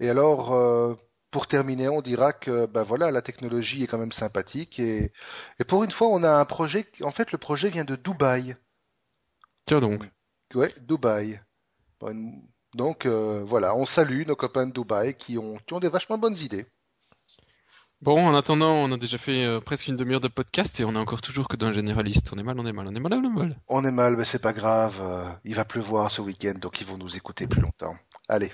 [0.00, 0.94] Et alors, euh,
[1.30, 5.12] pour terminer, on dira que ben voilà, la technologie est quand même sympathique et,
[5.58, 6.86] et pour une fois, on a un projet.
[7.02, 8.56] En fait, le projet vient de Dubaï.
[9.66, 10.08] Tiens donc.
[10.54, 11.40] Ouais, Dubaï.
[12.74, 16.18] Donc euh, voilà, on salue nos copains de Dubaï qui ont, qui ont des vachement
[16.18, 16.66] bonnes idées.
[18.02, 20.94] Bon, en attendant, on a déjà fait euh, presque une demi-heure de podcast et on
[20.94, 22.30] a encore toujours que d'un généraliste.
[22.34, 23.56] On est mal, on est mal, on est mal, on est mal.
[23.68, 24.98] On est mal, mais c'est pas grave.
[25.00, 27.96] Euh, il va pleuvoir ce week-end, donc ils vont nous écouter plus longtemps.
[28.28, 28.52] Allez.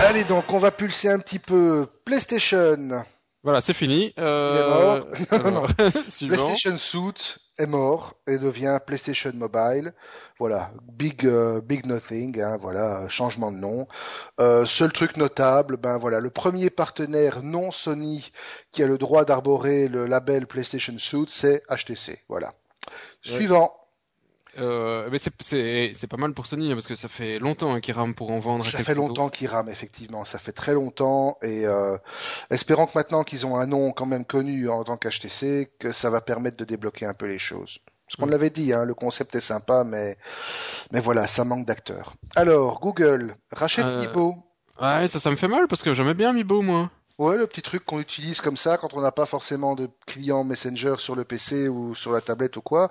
[0.00, 3.04] Allez donc, on va pulser un petit peu PlayStation.
[3.46, 4.12] Voilà, c'est fini.
[4.18, 5.02] Euh...
[6.18, 9.92] PlayStation Suit est mort et devient PlayStation Mobile.
[10.40, 12.40] Voilà, big euh, big nothing.
[12.40, 13.86] Hein, voilà, changement de nom.
[14.40, 18.32] Euh, seul truc notable, ben voilà, le premier partenaire non Sony
[18.72, 22.18] qui a le droit d'arborer le label PlayStation Suit, c'est HTC.
[22.28, 22.52] Voilà.
[23.22, 23.72] Suivant.
[24.58, 27.94] Euh, mais c'est pas mal pour Sony hein, parce que ça fait longtemps hein, qu'ils
[27.94, 28.64] rament pour en vendre.
[28.64, 31.96] Ça fait longtemps qu'ils rament effectivement, ça fait très longtemps et euh,
[32.50, 36.10] espérons que maintenant qu'ils ont un nom quand même connu en tant qu'HTC, que ça
[36.10, 37.80] va permettre de débloquer un peu les choses.
[38.06, 38.30] Parce qu'on mm.
[38.30, 40.16] l'avait dit, hein, le concept est sympa, mais
[40.92, 42.14] mais voilà, ça manque d'acteurs.
[42.34, 44.00] Alors Google rachète euh...
[44.00, 44.36] Mibo.
[44.80, 46.90] Ouais, ça, ça me fait mal parce que j'aimais bien Mibo moi.
[47.18, 50.44] Ouais, le petit truc qu'on utilise comme ça quand on n'a pas forcément de client
[50.44, 52.90] Messenger sur le PC ou sur la tablette ou quoi.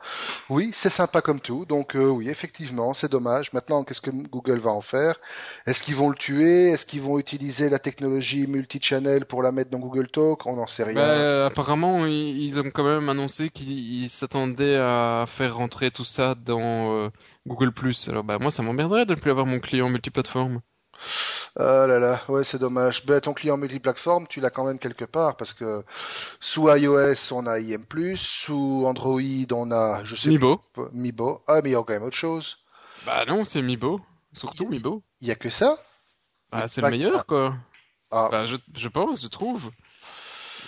[0.50, 1.66] Oui, c'est sympa comme tout.
[1.66, 3.54] Donc euh, oui, effectivement, c'est dommage.
[3.54, 5.20] Maintenant, qu'est-ce que Google va en faire?
[5.68, 6.70] Est-ce qu'ils vont le tuer?
[6.70, 10.48] Est-ce qu'ils vont utiliser la technologie multi-channel pour la mettre dans Google Talk?
[10.48, 10.96] On n'en sait rien.
[10.96, 16.96] Bah, apparemment, ils ont quand même annoncé qu'ils s'attendaient à faire rentrer tout ça dans
[16.96, 17.10] euh,
[17.46, 17.72] Google+.
[18.08, 20.62] Alors bah moi, ça m'emmerderait de ne plus avoir mon client multiplateforme.
[21.58, 23.06] Ah là là, ouais, c'est dommage.
[23.06, 25.84] Ben, ton client multiplateforme, tu l'as quand même quelque part parce que
[26.40, 27.84] sous iOS, on a IM+,
[28.16, 30.62] sous Android, on a, je sais Mibo.
[30.92, 31.42] Mibo.
[31.48, 32.58] Ah, mais il y a quand même autre chose.
[33.06, 34.02] Bah non, c'est Mibo.
[34.34, 35.02] Surtout Mibo.
[35.22, 35.78] Il y a que ça?
[36.52, 37.56] Bah, c'est le meilleur, quoi.
[38.12, 38.28] Ah.
[38.32, 39.72] Bah, je, je pense, je trouve.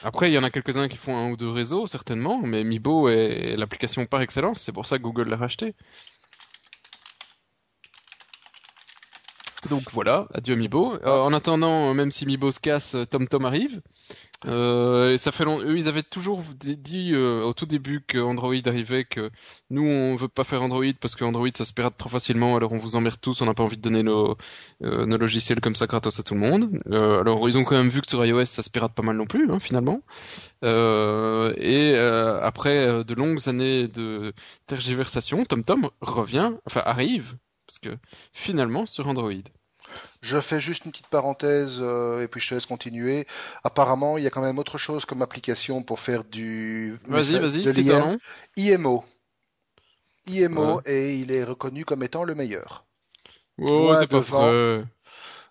[0.03, 3.09] Après, il y en a quelques-uns qui font un ou deux réseaux, certainement, mais Mibo
[3.09, 5.75] est l'application par excellence, c'est pour ça que Google l'a racheté.
[9.69, 10.93] Donc voilà, adieu Mibo.
[10.93, 13.81] Euh, en attendant, même si Mibo se casse, TomTom arrive.
[14.45, 15.59] Euh, ça fait long...
[15.61, 19.31] Eux, ils avaient toujours dit euh, au tout début que Android arrivait, que
[19.71, 22.71] nous on veut pas faire Android parce que Android ça se pirate trop facilement, alors
[22.71, 24.37] on vous emmerde tous, on n'a pas envie de donner nos,
[24.83, 26.69] euh, nos logiciels comme ça gratos à tout le monde.
[26.91, 29.17] Euh, alors ils ont quand même vu que sur iOS ça se pirate pas mal
[29.17, 30.01] non plus, hein, finalement.
[30.63, 34.33] et après de longues années de
[34.67, 37.35] tergiversation, TomTom revient, enfin arrive,
[37.67, 37.89] parce que
[38.33, 39.31] finalement sur Android.
[40.21, 43.27] Je fais juste une petite parenthèse euh, et puis je te laisse continuer.
[43.63, 46.99] Apparemment, il y a quand même autre chose comme application pour faire du.
[47.05, 48.17] Vas-y, vas-y, c'est nom.
[48.57, 49.05] IMO.
[50.27, 52.85] IMO et il est reconnu comme étant le meilleur.
[53.59, 54.83] Oh, c'est pas vrai.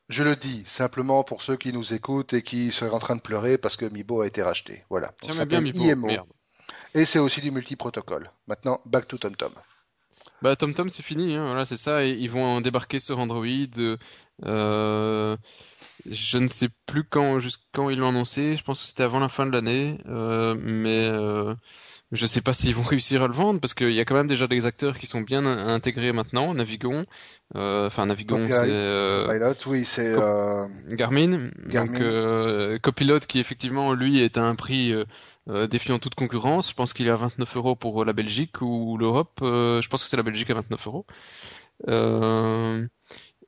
[0.09, 3.21] Je le dis simplement pour ceux qui nous écoutent et qui seraient en train de
[3.21, 4.85] pleurer parce que Mibo a été racheté.
[4.89, 5.13] Voilà.
[5.33, 5.81] Ça bien Mibo.
[5.81, 6.09] IMO.
[6.95, 8.31] Et c'est aussi du multi-protocole.
[8.47, 9.53] Maintenant, back to TomTom.
[10.43, 12.05] Bah TomTom c'est fini, hein, voilà c'est ça.
[12.05, 13.47] ils vont débarquer sur Android.
[14.45, 15.37] Euh,
[16.07, 17.39] je ne sais plus quand,
[17.73, 18.57] quand ils l'ont annoncé.
[18.57, 21.09] Je pense que c'était avant la fin de l'année, euh, mais
[22.13, 24.15] euh, je sais pas s'ils vont réussir à le vendre parce qu'il y a quand
[24.15, 26.55] même déjà des acteurs qui sont bien intégrés maintenant.
[26.55, 27.07] Navigon,
[27.55, 31.51] euh, enfin Navigon, c'est euh, oui, c'est euh, Garmin.
[31.67, 31.99] Garmin.
[31.99, 34.95] Donc Copilot qui effectivement lui est à un prix
[35.71, 36.71] défiant toute concurrence.
[36.71, 39.39] Je pense qu'il est à 29 euros pour la Belgique ou l'Europe.
[39.41, 41.07] je pense que c'est la Belgique à 29 euros.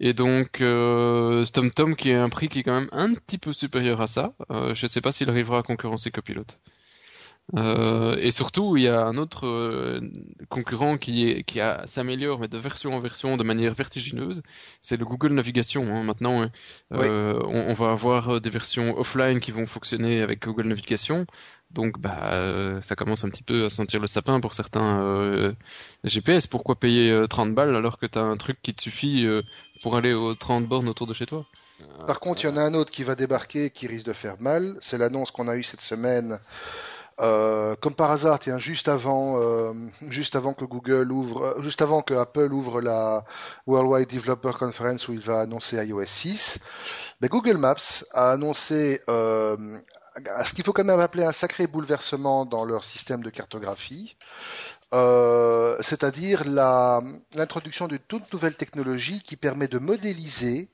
[0.00, 3.52] Et donc euh, TomTom qui est un prix qui est quand même un petit peu
[3.52, 4.34] supérieur à ça.
[4.50, 6.44] je ne sais pas s'il arrivera à concurrencer Copilot.
[7.56, 10.00] Euh, et surtout, il y a un autre euh,
[10.50, 14.42] concurrent qui, est, qui a, s'améliore, mais de version en version de manière vertigineuse,
[14.82, 15.84] c'est le Google Navigation.
[15.84, 16.02] Hein.
[16.02, 16.50] Maintenant,
[16.92, 21.26] euh, on, on, va avoir euh, des versions offline qui vont fonctionner avec Google Navigation.
[21.70, 25.54] Donc, bah, euh, ça commence un petit peu à sentir le sapin pour certains
[26.04, 26.46] GPS.
[26.46, 29.26] Pourquoi payer 30 balles alors que tu as un truc qui te suffit
[29.82, 31.46] pour aller aux 30 bornes autour de chez toi?
[32.06, 34.40] Par contre, il y en a un autre qui va débarquer qui risque de faire
[34.40, 34.76] mal.
[34.80, 36.38] C'est l'annonce qu'on a eue cette semaine
[37.20, 39.72] Euh, comme par hasard, tiens, juste avant, euh,
[40.08, 43.24] juste avant que Google ouvre, euh, juste avant que Apple ouvre la
[43.66, 46.60] Worldwide Developer Conference où il va annoncer iOS 6,
[47.20, 52.64] ben, Google Maps a annoncé ce qu'il faut quand même appeler un sacré bouleversement dans
[52.64, 54.16] leur système de cartographie.
[54.92, 60.70] c'est-à-dire l'introduction d'une toute nouvelle technologie qui permet de modéliser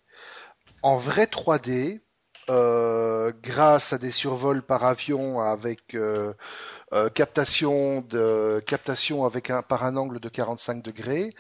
[0.83, 2.04] en vrai 3D euh,
[2.49, 6.33] grâce à des survols par avion avec euh,
[6.93, 11.35] euh, captation de captation avec un par un angle de 45 degrés,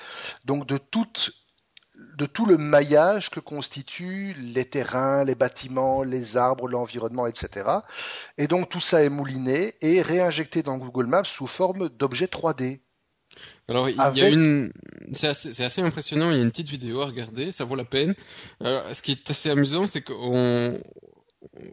[0.44, 1.32] donc de toute
[2.16, 7.70] de tout le maillage que constituent les terrains, les bâtiments, les arbres, l'environnement, etc.
[8.36, 12.80] Et donc tout ça est mouliné et réinjecté dans Google Maps sous forme d'objets 3D.
[13.68, 14.72] Alors, il y a une,
[15.12, 16.30] c'est assez, assez, impressionnant.
[16.30, 18.14] Il y a une petite vidéo à regarder, ça vaut la peine.
[18.62, 20.78] Euh, ce qui est assez amusant, c'est qu'on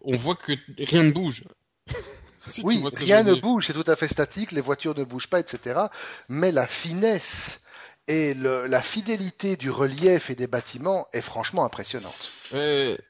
[0.03, 1.43] on voit que rien ne bouge.
[2.64, 5.82] oui, rien ne bouge, c'est tout à fait statique, les voitures ne bougent pas, etc.
[6.30, 7.62] Mais la finesse
[8.08, 12.32] et la fidélité du relief et des bâtiments est franchement impressionnante.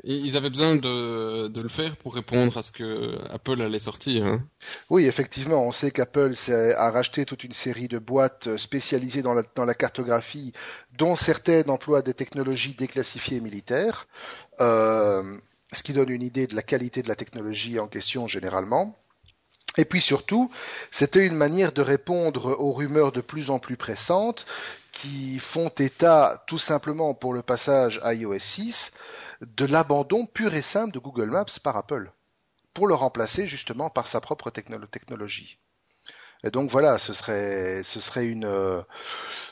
[0.03, 4.25] ils avaient besoin de, le faire pour répondre à ce que Apple allait sortir.
[4.25, 4.43] Hein.
[4.89, 9.73] Oui, effectivement, on sait qu'Apple a racheté toute une série de boîtes spécialisées dans la,
[9.73, 10.51] cartographie,
[10.97, 14.07] dont certaines emploient des technologies déclassifiées militaires,
[14.59, 15.37] euh,
[15.71, 18.93] ce qui donne une idée de la qualité de la technologie en question généralement.
[19.77, 20.51] Et puis surtout,
[20.91, 24.45] c'était une manière de répondre aux rumeurs de plus en plus pressantes
[25.01, 28.91] qui font état tout simplement pour le passage à iOS 6
[29.41, 32.11] de l'abandon pur et simple de Google Maps par Apple
[32.75, 35.57] pour le remplacer justement par sa propre technologie.
[36.43, 38.83] Et donc voilà, ce serait, ce serait une,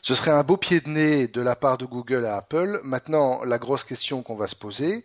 [0.04, 2.80] ce serait un beau pied de nez de la part de Google à Apple.
[2.84, 5.04] Maintenant, la grosse question qu'on va se poser,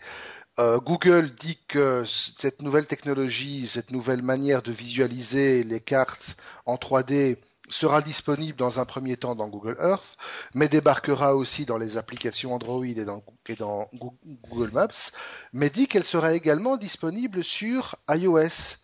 [0.59, 6.37] euh, Google dit que cette nouvelle technologie, cette nouvelle manière de visualiser les cartes
[6.67, 7.39] en 3D
[7.69, 10.17] sera disponible dans un premier temps dans Google Earth,
[10.55, 13.23] mais débarquera aussi dans les applications Android et dans,
[13.95, 15.13] Google Maps,
[15.53, 18.79] mais dit qu'elle sera également disponible sur iOS.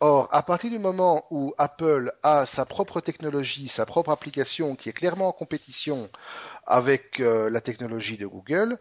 [0.00, 4.88] Or, à partir du moment où Apple a sa propre technologie, sa propre application qui
[4.88, 6.08] est clairement en compétition
[6.66, 8.78] avec euh, la technologie de Google,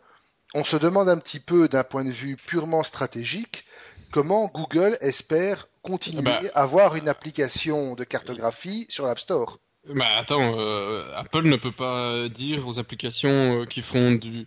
[0.54, 3.66] on se demande un petit peu d'un point de vue purement stratégique
[4.12, 6.42] comment Google espère continuer bah.
[6.54, 9.60] à avoir une application de cartographie sur l'App Store?
[9.96, 14.46] Bah attends, euh, Apple ne peut pas dire aux applications euh, qui font du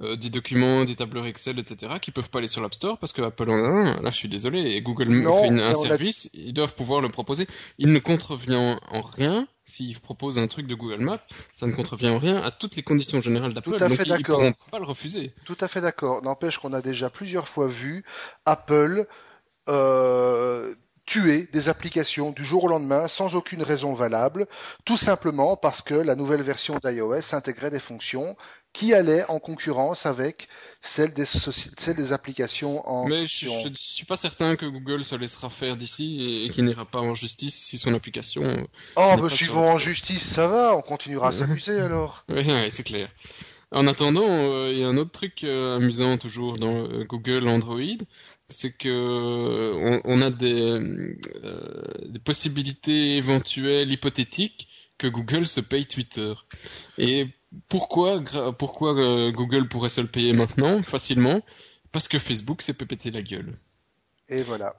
[0.00, 3.12] euh, des documents, des tableurs Excel, etc., qui peuvent pas aller sur l'App Store parce
[3.12, 4.02] que Apple en a un.
[4.02, 4.60] Là, je suis désolé.
[4.60, 7.46] Et Google me fait un service, ils doivent pouvoir le proposer.
[7.78, 11.24] Il ne contrevient en rien s'ils proposent un truc de Google Maps,
[11.54, 13.78] ça ne contrevient en rien à toutes les conditions générales d'Apple.
[13.78, 15.32] Donc ils, ne pourront pas le refuser.
[15.44, 16.22] Tout à fait d'accord.
[16.22, 18.04] N'empêche qu'on a déjà plusieurs fois vu
[18.44, 19.06] Apple
[19.68, 20.74] euh,
[21.06, 24.46] tuer des applications du jour au lendemain sans aucune raison valable,
[24.84, 28.36] tout simplement parce que la nouvelle version d'iOS intégrait des fonctions
[28.72, 30.48] qui allaient en concurrence avec
[30.80, 33.06] celles des, celles des applications en...
[33.06, 36.84] Mais je ne suis pas certain que Google se laissera faire d'ici et, qu'il n'ira
[36.84, 38.66] pas en justice si son application...
[38.96, 42.24] Oh, mais si vont en justice, ça va, on continuera à s'amuser alors.
[42.28, 43.10] oui, c'est clair.
[43.74, 47.48] En attendant, euh, il y a un autre truc euh, amusant toujours dans euh, Google
[47.48, 47.98] Android,
[48.54, 50.78] c'est que on, a des,
[52.06, 56.32] des, possibilités éventuelles hypothétiques que Google se paye Twitter.
[56.98, 57.26] Et
[57.68, 58.22] pourquoi,
[58.58, 58.94] pourquoi
[59.32, 61.42] Google pourrait se le payer maintenant facilement?
[61.92, 63.56] Parce que Facebook s'est pété la gueule.
[64.28, 64.74] Et voilà.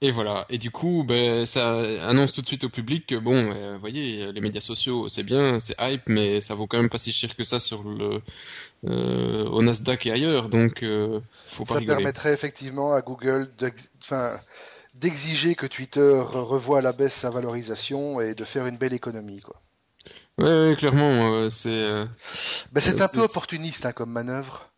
[0.00, 0.46] Et voilà.
[0.48, 3.80] Et du coup, ben, ça annonce tout de suite au public que bon, euh, vous
[3.80, 7.10] voyez, les médias sociaux, c'est bien, c'est hype, mais ça vaut quand même pas si
[7.10, 8.20] cher que ça sur le
[8.86, 10.48] euh, au Nasdaq et ailleurs.
[10.48, 13.50] Donc, euh, faut pas ça permettrait effectivement à Google
[14.94, 19.40] d'exiger que Twitter revoie à la baisse sa valorisation et de faire une belle économie,
[19.40, 19.56] quoi.
[20.38, 21.88] Ouais, clairement, c'est.
[22.70, 24.70] Ben, c'est un peu opportuniste hein, comme manœuvre.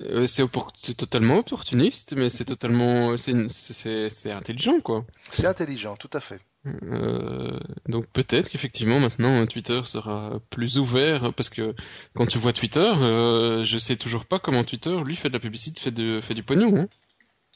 [0.00, 0.48] Euh, c'est
[0.96, 5.04] totalement opportuniste, mais c'est totalement, c'est intelligent quoi.
[5.30, 6.40] C'est intelligent, tout à fait.
[6.66, 7.58] Euh,
[7.88, 11.74] donc peut-être qu'effectivement maintenant Twitter sera plus ouvert parce que
[12.14, 15.40] quand tu vois Twitter, euh, je sais toujours pas comment Twitter lui fait de la
[15.40, 16.76] publicité, fait, de, fait du pognon.
[16.76, 16.88] Hein.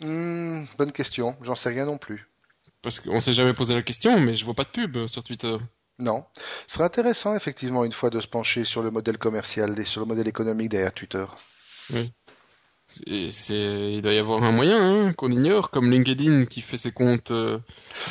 [0.01, 2.29] Hmm, bonne question, j'en sais rien non plus.
[2.83, 5.57] Parce qu'on s'est jamais posé la question, mais je vois pas de pub sur Twitter.
[5.99, 6.25] Non.
[6.67, 10.01] Ce serait intéressant effectivement une fois de se pencher sur le modèle commercial et sur
[10.01, 11.25] le modèle économique derrière Twitter.
[11.93, 12.13] Oui.
[12.89, 16.93] C'est, il doit y avoir un moyen hein, qu'on ignore, comme LinkedIn qui fait ses
[16.93, 17.59] comptes euh,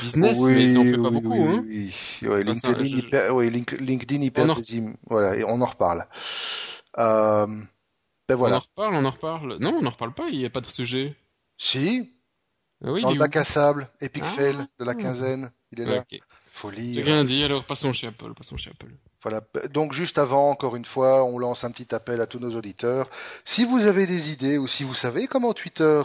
[0.02, 1.34] business, mais ça en fait pas beaucoup.
[1.34, 1.66] hein.
[3.80, 6.06] LinkedIn, il perd des voilà, et on en reparle.
[6.98, 7.48] Euh,
[8.28, 8.56] ben voilà.
[8.56, 9.58] On en reparle, on en reparle.
[9.60, 10.28] Non, on n'en reparle pas.
[10.30, 11.16] Il n'y a pas de sujet.
[11.58, 12.12] Si.
[12.84, 14.30] Ah oui, Dans le bac à sable, Epic ah.
[14.30, 15.52] Fail de la quinzaine.
[15.72, 16.00] Il est là.
[16.00, 16.20] Ok.
[16.46, 18.94] Faut J'ai rien dit, alors passons chez Apple, passons chez Apple.
[19.26, 19.42] Voilà.
[19.72, 23.10] Donc juste avant, encore une fois, on lance un petit appel à tous nos auditeurs.
[23.44, 26.04] Si vous avez des idées ou si vous savez comment Twitter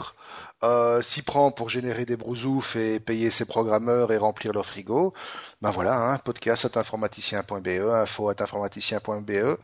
[0.63, 5.13] euh, s'y prend pour générer des brousoufs et payer ses programmeurs et remplir leur frigo,
[5.61, 9.59] ben voilà, hein, podcast at informaticien.be, info at informaticien.be,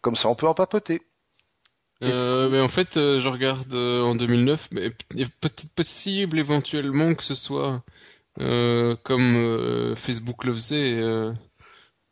[0.00, 1.02] comme ça on peut en papoter.
[2.02, 7.24] Euh, mais en fait, euh, je regarde euh, en 2009, mais peut-être possible éventuellement que
[7.24, 7.82] ce soit
[8.38, 11.02] comme Facebook le faisait,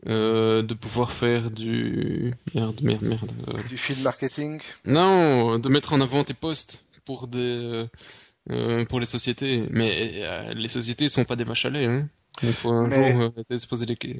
[0.06, 3.32] euh, de pouvoir faire du merde, merde, merde.
[3.48, 4.60] euh, Du field marketing.
[4.84, 7.86] Non, de mettre en avant tes posts pour des
[8.50, 9.66] euh, pour les sociétés.
[9.70, 12.08] Mais euh, les sociétés sont pas des vaches à lait, hein.
[12.42, 13.58] Donc faut un Mais- jour euh.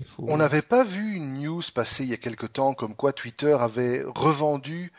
[0.06, 3.12] Faut- On n'avait pas vu une news passer il y a quelque temps comme quoi
[3.12, 4.92] Twitter avait revendu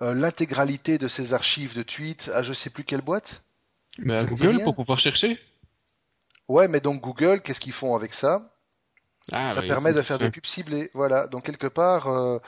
[0.00, 3.44] l'intégralité de ses archives de tweets à je sais plus quelle boîte.
[3.98, 5.38] Mais ça à Google pour pouvoir chercher.
[6.48, 8.51] Ouais, mais donc Google, qu'est-ce qu'ils font avec ça?
[9.30, 10.90] Ah, Ça permet de faire des pubs ciblées.
[10.94, 11.26] Voilà.
[11.28, 12.38] Donc quelque part, euh,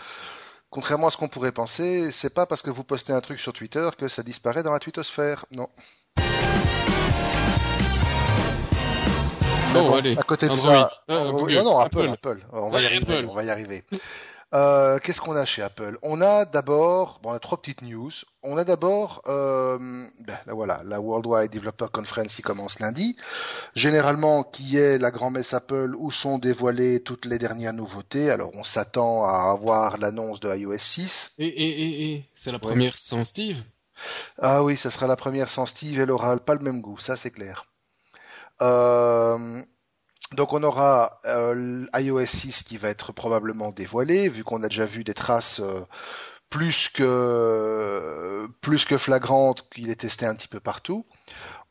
[0.71, 3.53] contrairement à ce qu'on pourrait penser, c'est pas parce que vous postez un truc sur
[3.53, 5.45] Twitter que ça disparaît dans la twittosphère.
[5.53, 5.69] Non.
[9.73, 10.17] Mais Bon, allez.
[10.17, 10.83] à côté de Android.
[10.89, 11.55] ça, Ah, on- Google.
[11.55, 12.13] non, non, Apple, Apple.
[12.13, 12.47] Apple.
[12.53, 13.15] On va y Ouais, arriver.
[13.19, 13.27] Apple.
[13.29, 13.85] On va y arriver.
[14.55, 15.99] Euh, Qu'est-ce qu'on a chez Apple?
[16.03, 18.13] On a d'abord, bon, on a trois petites news.
[18.43, 23.17] On a d'abord, euh, ben, là, voilà, la Worldwide Developer Conference qui commence lundi.
[23.75, 28.31] Généralement, qui est la grand-messe Apple où sont dévoilées toutes les dernières nouveautés.
[28.31, 31.33] Alors, on s'attend à avoir l'annonce de iOS 6.
[31.39, 33.61] Et, et, et, et, c'est la première sans Steve?
[34.41, 35.99] Ah oui, ça sera la première sans Steve.
[35.99, 37.67] Elle aura pas le même goût, ça c'est clair.
[38.63, 39.63] Euh,
[40.33, 44.87] donc on aura euh, iOS 6 qui va être probablement dévoilé, vu qu'on a déjà
[44.87, 45.85] vu des traces euh,
[46.51, 51.05] plus que plus que flagrantes qu'il est testé un petit peu partout.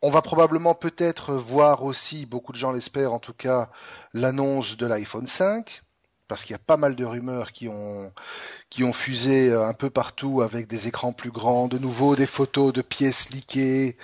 [0.01, 3.69] On va probablement peut-être voir aussi, beaucoup de gens l'espèrent en tout cas,
[4.13, 5.83] l'annonce de l'iPhone 5,
[6.27, 8.11] parce qu'il y a pas mal de rumeurs qui ont
[8.69, 12.25] qui ont fusé euh, un peu partout avec des écrans plus grands, de nouveau des
[12.25, 13.97] photos de pièces liquées,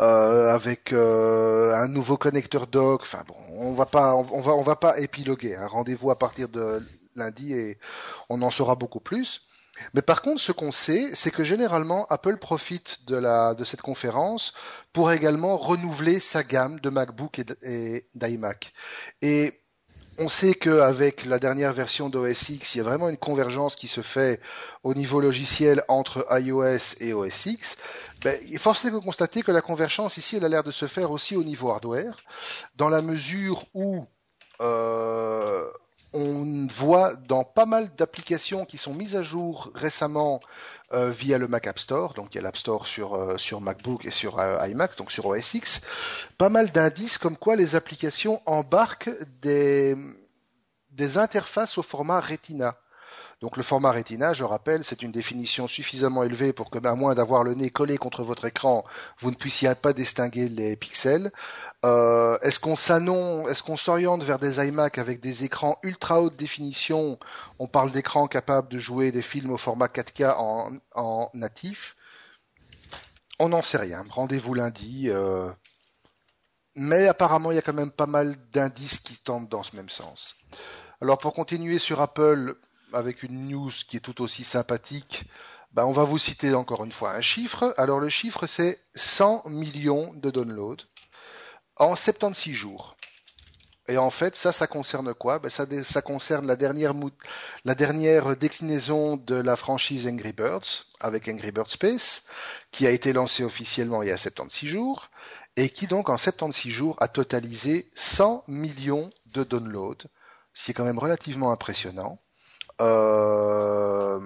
[0.00, 3.02] euh, avec euh, un nouveau connecteur dock.
[3.02, 5.56] Enfin bon, on va pas, on va, on va pas épiloguer.
[5.56, 6.80] Un rendez-vous à partir de
[7.16, 7.78] lundi et
[8.28, 9.42] on en saura beaucoup plus.
[9.94, 13.82] Mais par contre, ce qu'on sait, c'est que généralement Apple profite de la de cette
[13.82, 14.52] conférence
[14.92, 18.72] pour également renouveler sa gamme de MacBook et d'iMac.
[19.22, 19.61] Et
[20.22, 23.88] on sait qu'avec la dernière version d'OS X, il y a vraiment une convergence qui
[23.88, 24.40] se fait
[24.84, 27.76] au niveau logiciel entre iOS et OS X.
[28.22, 31.10] Ben, il est de constater que la convergence ici, elle a l'air de se faire
[31.10, 32.16] aussi au niveau hardware,
[32.76, 34.06] dans la mesure où
[34.60, 35.68] euh,
[36.12, 40.40] on voit dans pas mal d'applications qui sont mises à jour récemment
[40.92, 44.04] euh, via le Mac App Store, donc il y a l'App Store sur, euh, MacBook
[44.04, 45.80] et sur euh, iMac, donc sur OS X,
[46.36, 49.10] pas mal d'indices comme quoi les applications embarquent
[49.40, 49.96] des
[51.16, 52.76] interfaces au format Retina.
[53.42, 57.16] Donc le format Retina, je rappelle, c'est une définition suffisamment élevée pour que, à moins
[57.16, 58.84] d'avoir le nez collé contre votre écran,
[59.18, 61.32] vous ne puissiez pas distinguer les pixels.
[61.84, 66.36] Euh, est-ce qu'on s'annonce, est-ce qu'on s'oriente vers des iMac avec des écrans ultra haute
[66.36, 67.18] définition?
[67.58, 70.36] On parle d'écrans capables de jouer des films au format 4K
[70.94, 71.96] en, natif.
[73.40, 74.04] On n'en sait rien.
[74.08, 75.06] Rendez-vous lundi.
[75.08, 75.50] euh,
[76.76, 79.88] Mais apparemment, il y a quand même pas mal d'indices qui tendent dans ce même
[79.88, 80.36] sens.
[81.00, 82.56] Alors pour continuer sur Apple
[82.94, 85.24] avec une news qui est tout aussi sympathique,
[85.72, 87.74] ben, on va vous citer encore une fois un chiffre.
[87.76, 90.84] Alors le chiffre c'est 100 millions de downloads
[91.76, 92.96] en 76 jours.
[93.88, 95.40] Et en fait, ça, ça concerne quoi?
[95.40, 96.94] Ben, ça, ça concerne la dernière,
[97.64, 102.24] la dernière déclinaison de la franchise Angry Birds avec Angry Birds Space,
[102.70, 105.10] qui a été lancée officiellement il y a 76 jours,
[105.56, 110.06] et qui donc en 76 jours a totalisé 100 millions de downloads,
[110.54, 112.18] ce qui est quand même relativement impressionnant.
[112.82, 114.20] Euh,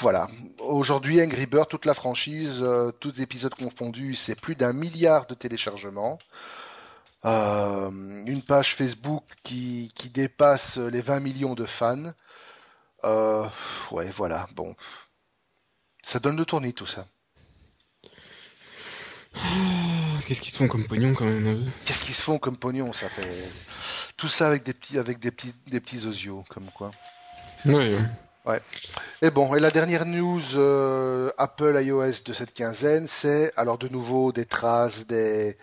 [0.00, 0.28] Voilà.
[0.60, 5.26] Aujourd'hui, Angry Bird, toute la franchise, euh, tous les épisodes confondus, c'est plus d'un milliard
[5.26, 6.18] de téléchargements.
[7.24, 7.90] Euh,
[8.26, 12.12] une page Facebook qui, qui dépasse les 20 millions de fans.
[13.04, 13.46] Euh,
[13.90, 14.46] ouais, voilà.
[14.54, 14.74] Bon,
[16.02, 17.06] ça donne le tournis tout ça.
[19.34, 22.92] Ah, Qu'est-ce qu'ils se font comme pognon quand même Qu'est-ce qu'ils se font comme pognon?
[22.92, 23.50] Ça fait
[24.18, 26.90] tout ça avec des petits, avec des petits, des petits osios, comme quoi.
[28.44, 28.62] Ouais.
[29.20, 33.88] Et bon, et la dernière news euh, Apple iOS de cette quinzaine, c'est alors de
[33.88, 35.58] nouveau des traces, des,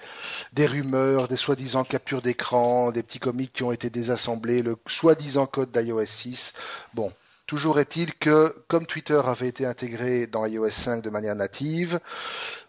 [0.53, 5.47] des rumeurs, des soi-disant captures d'écran, des petits comics qui ont été désassemblés, le soi-disant
[5.47, 6.53] code d'iOS 6.
[6.93, 7.11] Bon,
[7.47, 11.99] toujours est-il que comme Twitter avait été intégré dans iOS 5 de manière native,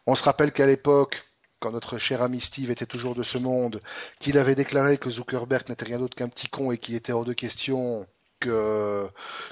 [0.07, 1.26] on se rappelle qu'à l'époque,
[1.66, 3.82] quand notre cher ami Steve était toujours de ce monde,
[4.20, 7.24] qu'il avait déclaré que Zuckerberg n'était rien d'autre qu'un petit con et qu'il était hors
[7.24, 8.06] de question
[8.38, 9.08] que,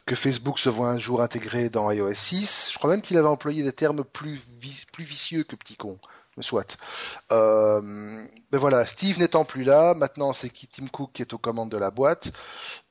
[0.07, 2.71] que Facebook se voit un jour intégré dans iOS 6.
[2.73, 4.41] Je crois même qu'il avait employé des termes plus,
[4.93, 5.99] plus vicieux que petit con.
[6.41, 6.79] Soit.
[7.31, 7.81] Euh,
[8.53, 11.77] mais voilà, Steve n'étant plus là, maintenant c'est Tim Cook qui est aux commandes de
[11.77, 12.33] la boîte.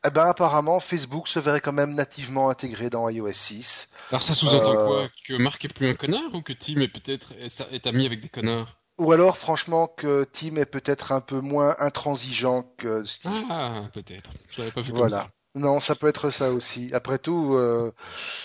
[0.07, 3.89] Eh ben apparemment Facebook se verrait quand même nativement intégré dans iOS 6.
[4.11, 5.09] Alors ça sous-entend euh, quoi?
[5.28, 8.30] Que Marc est plus un connard ou que Tim est peut-être est ami avec des
[8.30, 8.78] connards?
[8.98, 13.46] Ou alors, franchement, que Tim est peut-être un peu moins intransigeant que Steve.
[13.50, 14.30] Ah, peut-être.
[14.52, 15.30] Je l'avais pas vu comme ça.
[15.56, 16.89] Non, ça peut être ça aussi.
[16.94, 17.91] Après tout, euh,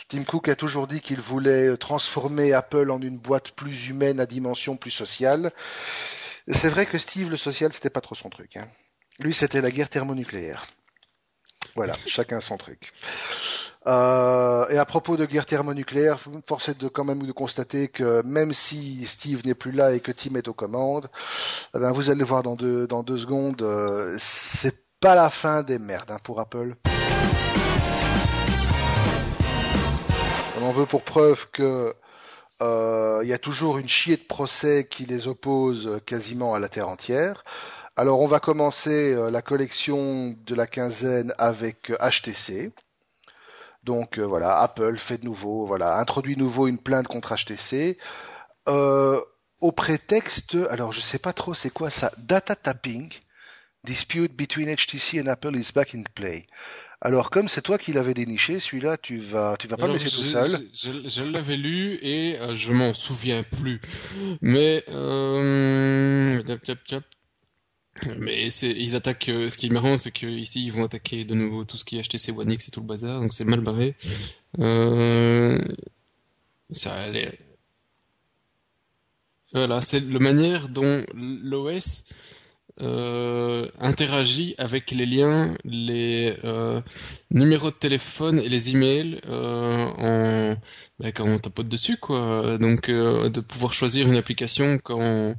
[0.09, 4.27] Tim Cook a toujours dit qu'il voulait transformer Apple en une boîte plus humaine à
[4.27, 5.53] dimension plus sociale.
[6.47, 8.57] C'est vrai que Steve, le social, c'était pas trop son truc.
[8.59, 8.69] Hein.
[9.21, 10.67] Lui, c'était la guerre thermonucléaire.
[11.79, 12.93] Voilà, chacun son truc.
[13.87, 18.21] Euh, et à propos de guerre thermonucléaire, force est de quand même de constater que
[18.27, 21.09] même si Steve n'est plus là et que Tim est aux commandes,
[21.77, 26.11] eh ben vous allez voir dans deux, secondes, euh, c'est pas la fin des merdes
[26.11, 26.75] hein, pour Apple.
[30.61, 31.95] On en veut pour preuve que
[32.61, 36.69] euh, il y a toujours une chier de procès qui les oppose quasiment à la
[36.69, 37.45] terre entière.
[37.99, 42.71] Alors on va commencer euh, la collection de la quinzaine avec HTC.
[43.83, 47.99] Donc euh, voilà, Apple fait de nouveau, voilà, introduit nouveau une plainte contre HTC.
[48.69, 53.13] au prétexte, alors je sais pas trop c'est quoi ça, data tapping.
[53.83, 56.47] Dispute between HTC and Apple is back in play.
[57.01, 60.11] Alors, comme c'est toi qui l'avais déniché, celui-là, tu vas, tu vas pas le laisser
[60.11, 60.69] tout seul.
[60.75, 63.81] Je, l'avais lu et euh, je m'en souviens plus.
[64.43, 66.43] Mais, euh...
[68.19, 69.29] mais ils attaquent.
[69.29, 71.99] Euh, ce qui est marrant, c'est qu'ici, ils vont attaquer de nouveau tout ce qui
[71.99, 73.21] est HTC One X et tout le bazar.
[73.21, 73.95] Donc c'est mal barré.
[74.59, 75.59] Euh...
[76.73, 77.39] Ça allait.
[79.53, 82.05] Voilà, c'est la manière dont l'OS
[82.83, 86.83] euh, interagit avec les liens, les euh,
[87.31, 90.57] numéros de téléphone et les emails en
[90.99, 92.59] bah, quand on tapote dessus quoi.
[92.59, 95.35] Donc de pouvoir choisir une application quand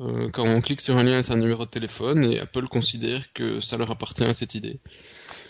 [0.00, 3.32] euh, quand on clique sur un lien c'est un numéro de téléphone et Apple considère
[3.32, 4.80] que ça leur appartient à cette idée.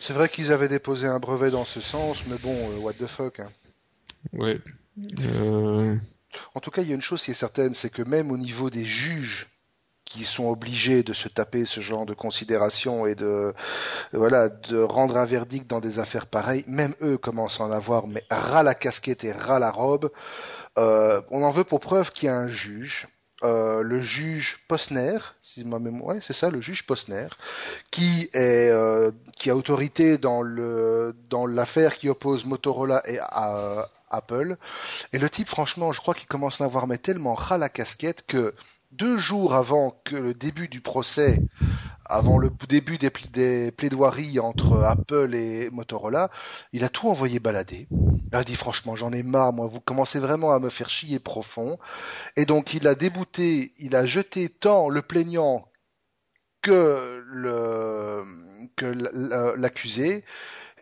[0.00, 3.40] C'est vrai qu'ils avaient déposé un brevet dans ce sens, mais bon, what the fuck.
[3.40, 3.48] Hein.
[4.32, 4.60] Ouais.
[6.54, 8.36] En tout cas, il y a une chose qui est certaine, c'est que même au
[8.36, 9.48] niveau des juges
[10.06, 13.52] qui sont obligés de se taper ce genre de considération et de
[14.12, 18.06] voilà de rendre un verdict dans des affaires pareilles, même eux commencent à en avoir
[18.06, 20.10] mais ras la casquette et ras la robe.
[20.78, 23.08] Euh, on en veut pour preuve qu'il y a un juge,
[23.46, 27.28] euh, le juge Posner, si ma mémoire, c'est ça, le juge Posner,
[27.90, 33.18] qui est euh, qui a autorité dans le dans l'affaire qui oppose Motorola et
[34.10, 34.56] Apple.
[35.12, 38.24] Et le type, franchement, je crois qu'il commence à avoir mais tellement ras la casquette
[38.26, 38.54] que
[38.92, 41.38] deux jours avant le début du procès,
[42.04, 46.30] avant le début des, plaidoiries entre Apple et Motorola,
[46.72, 47.88] il a tout envoyé balader.
[47.90, 51.18] Il a dit franchement j'en ai marre, moi vous commencez vraiment à me faire chier
[51.18, 51.78] profond.
[52.36, 55.68] Et donc il a débouté, il a jeté tant le plaignant
[56.62, 57.22] que
[59.56, 60.24] l'accusé,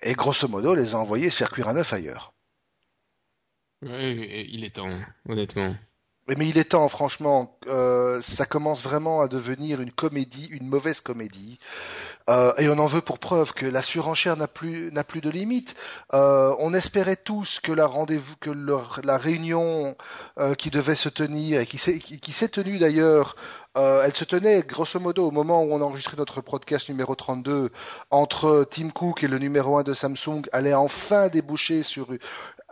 [0.02, 2.32] et grosso modo les a envoyés se faire cuire un œuf ailleurs.
[3.82, 4.98] Oui, il est temps,
[5.28, 5.74] honnêtement.
[6.26, 7.58] Mais il est temps, franchement.
[7.66, 11.58] Euh, ça commence vraiment à devenir une comédie, une mauvaise comédie.
[12.30, 15.28] Euh, et on en veut pour preuve que la surenchère n'a plus n'a plus de
[15.28, 15.74] limite.
[16.14, 18.50] Euh, on espérait tous que la rendez-vous, que
[19.02, 19.94] la réunion
[20.38, 23.36] euh, qui devait se tenir et qui s'est qui, s'est tenue d'ailleurs,
[23.76, 27.70] euh, elle se tenait grosso modo au moment où on enregistrait notre podcast numéro 32
[28.10, 32.08] entre Tim Cook et le numéro 1 de Samsung allait enfin déboucher sur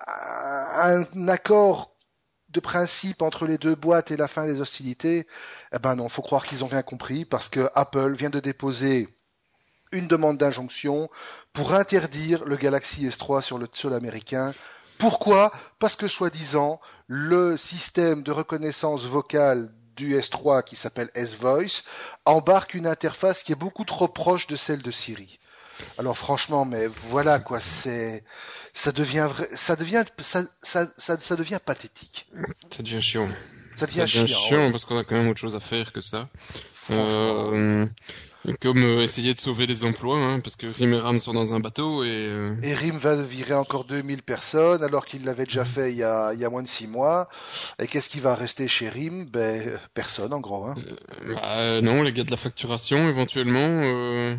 [0.06, 1.91] un accord
[2.52, 5.26] de principe entre les deux boîtes et la fin des hostilités,
[5.72, 9.08] eh ben non, faut croire qu'ils ont bien compris parce que Apple vient de déposer
[9.90, 11.08] une demande d'injonction
[11.52, 14.54] pour interdire le Galaxy S3 sur le sol américain.
[14.98, 15.52] Pourquoi?
[15.78, 21.82] Parce que soi-disant, le système de reconnaissance vocale du S3 qui s'appelle S-Voice
[22.24, 25.38] embarque une interface qui est beaucoup trop proche de celle de Siri.
[25.98, 28.24] Alors franchement, mais voilà quoi, c'est
[28.74, 32.26] ça devient vrai, ça devient ça, ça, ça, devient pathétique.
[32.70, 33.28] Ça devient chiant.
[33.76, 36.28] Ça devient, chiant, parce qu'on a quand même autre chose à faire que ça.
[36.90, 37.86] Euh,
[38.60, 41.54] comme euh, essayer de sauver des emplois, hein, parce que Rim et Ram sont dans
[41.54, 42.12] un bateau et...
[42.16, 42.56] Euh...
[42.62, 46.32] Et Rim va virer encore 2000 personnes alors qu'il l'avait déjà fait il y a,
[46.34, 47.28] il y a moins de 6 mois.
[47.78, 49.26] Et qu'est-ce qui va rester chez Rim?
[49.26, 50.64] Ben personne en gros.
[50.66, 50.74] Hein.
[51.24, 54.36] Euh, bah, non, les gars de la facturation éventuellement.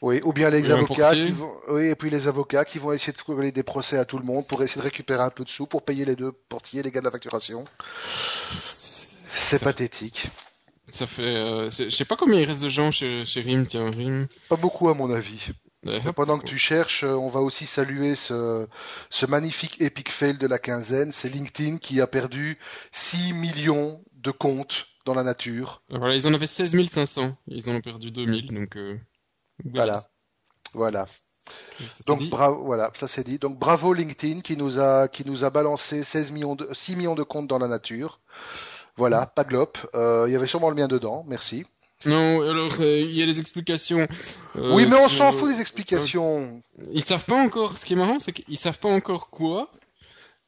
[0.00, 3.12] Oui, ou bien les avocats qui vont, oui, et puis les avocats qui vont essayer
[3.12, 5.48] de trouver des procès à tout le monde pour essayer de récupérer un peu de
[5.48, 7.64] sous pour payer les deux portiers, les gars de la facturation.
[8.52, 10.30] C'est pathétique.
[10.90, 13.90] Ça fait, euh, je sais pas combien il reste de gens chez, chez Rim, tiens,
[13.90, 14.26] Rim.
[14.48, 15.50] Pas beaucoup à mon avis.
[15.86, 18.66] Et pendant que tu cherches, euh, on va aussi saluer ce,
[19.10, 21.12] ce magnifique epic fail de la quinzaine.
[21.12, 22.58] C'est LinkedIn qui a perdu
[22.92, 25.82] 6 millions de comptes dans la nature.
[25.88, 27.36] Voilà, ils en avaient 16 500.
[27.46, 28.98] Ils en ont perdu 2000, donc euh,
[29.64, 30.06] Voilà.
[30.74, 31.06] Voilà.
[31.88, 33.38] Ça, Donc bravo, voilà, ça c'est dit.
[33.38, 37.14] Donc bravo LinkedIn qui nous a qui nous a balancé 16 millions de 6 millions
[37.14, 38.20] de comptes dans la nature.
[38.96, 39.78] Voilà, pas glop.
[39.94, 41.64] Euh, il y avait sûrement le mien dedans, merci.
[42.04, 44.06] Non, alors euh, il y a des explications.
[44.56, 46.60] euh, oui, mais on s'en fout des explications.
[46.92, 47.78] Ils savent pas encore.
[47.78, 49.70] Ce qui est marrant, c'est qu'ils savent pas encore quoi.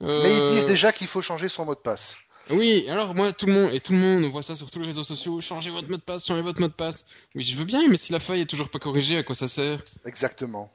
[0.01, 2.17] Mais ils Euh, disent déjà qu'il faut changer son mot de passe.
[2.51, 4.81] Oui, alors moi, tout le monde, et tout le monde, on voit ça sur tous
[4.81, 7.07] les réseaux sociaux, changez votre mot de passe, changez votre mot de passe.
[7.35, 9.47] Oui, je veux bien, mais si la faille est toujours pas corrigée, à quoi ça
[9.49, 9.83] sert?
[10.05, 10.71] Exactement.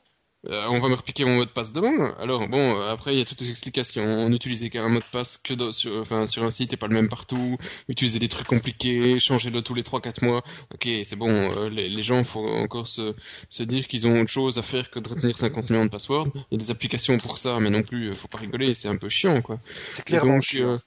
[0.48, 2.16] Euh, on va me repiquer mon mot de passe demain.
[2.20, 4.04] Alors bon, euh, après il y a toutes les explications.
[4.06, 6.86] On n'utilisait qu'un mot de passe que dans- sur, enfin, sur un site et pas
[6.88, 7.58] le même partout.
[7.90, 10.44] Utiliser des trucs compliqués, changer-le tous les 3-4 mois.
[10.72, 11.30] Ok, c'est bon.
[11.52, 13.16] euh, les, les gens, faut encore se,
[13.50, 16.28] se dire qu'ils ont autre chose à faire que de retenir 50 millions de passwords.
[16.36, 18.76] Il y a des applications pour ça, mais non plus, faut pas rigoler.
[18.76, 19.58] C'est un peu chiant, quoi.
[19.94, 20.74] C'est clairement donc, chiant.
[20.74, 20.78] euh,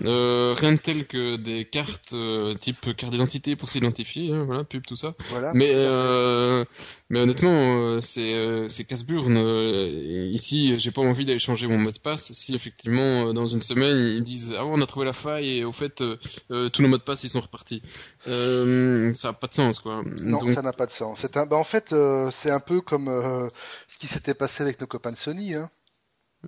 [0.00, 4.64] euh, rien de tel que des cartes euh, type carte d'identité pour s'identifier, hein, voilà,
[4.64, 5.14] pub, tout ça.
[5.30, 5.52] Voilà.
[5.54, 6.64] Mais, euh,
[7.10, 9.36] mais honnêtement, euh, c'est euh, c'est casse-burne.
[9.36, 12.32] Euh, ici, j'ai pas envie d'aller changer mon mot de passe.
[12.32, 15.72] Si effectivement, dans une semaine, ils disent ah on a trouvé la faille et au
[15.72, 16.02] fait
[16.48, 17.82] tous nos mots de passe ils sont repartis.
[18.28, 20.02] Euh, ça a pas de sens quoi.
[20.22, 21.20] Non, Donc, ça n'a pas de sens.
[21.20, 23.48] C'est un, bah, en fait, euh, c'est un peu comme euh,
[23.88, 25.54] ce qui s'était passé avec nos copains de Sony.
[25.54, 25.70] Hein.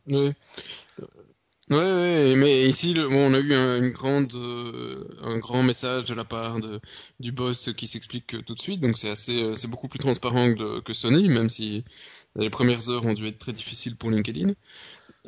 [0.08, 0.34] ouais.
[1.70, 5.62] Ouais, ouais, mais ici, le, bon, on a eu un, une grande, euh, un grand
[5.62, 6.78] message de la part de,
[7.20, 9.98] du boss qui s'explique euh, tout de suite, donc c'est assez, euh, c'est beaucoup plus
[9.98, 11.82] transparent que, que Sony, même si
[12.36, 14.48] les premières heures ont dû être très difficiles pour LinkedIn.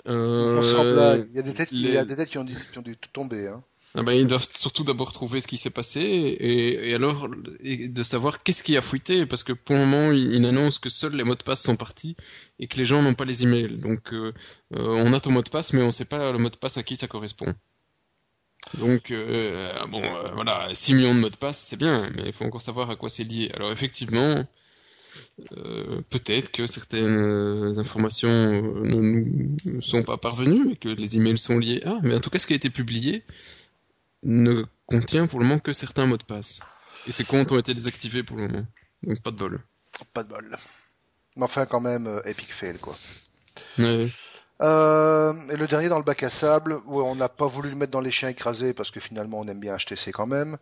[0.08, 1.18] Euh.
[1.30, 2.56] Il y a des têtes, qui- il y a les- des têtes qui ont dû,
[2.72, 3.48] qui ont dû tout tomber.
[3.48, 3.62] Hein.
[3.98, 6.00] Ah ben, ils doivent surtout d'abord trouver ce qui s'est passé
[6.38, 10.44] et, alors de savoir qu'est-ce qui a fuité parce que pour le moment ils, ils
[10.44, 12.14] annoncent que seuls les mots de passe sont partis
[12.58, 13.78] et que les gens n'ont pas les emails.
[13.78, 14.34] Donc euh,
[14.74, 16.76] euh, on a ton mot de passe mais on sait pas le mot de passe
[16.76, 17.54] à qui ça correspond.
[18.76, 22.32] Donc euh, bon euh, voilà 6 millions de mots de passe c'est bien mais il
[22.34, 23.50] faut encore savoir à quoi c'est lié.
[23.54, 24.44] Alors effectivement
[26.10, 31.80] peut-être que certaines informations ne nous sont pas parvenues et que les emails sont liés.
[31.86, 33.24] Ah mais en tout cas ce qui a été publié
[34.26, 36.60] ne contient pour le moment que certains mots de passe.
[37.06, 38.66] Et ces comptes ont été désactivés pour le moment.
[39.02, 39.62] Donc pas de bol.
[40.12, 40.56] Pas de bol.
[41.36, 42.94] Mais enfin, quand même, euh, epic fail, quoi.
[43.78, 44.08] Ouais.
[44.62, 47.76] Euh, et le dernier dans le bac à sable, ouais, on n'a pas voulu le
[47.76, 50.56] mettre dans les chiens écrasés parce que finalement on aime bien HTC quand même.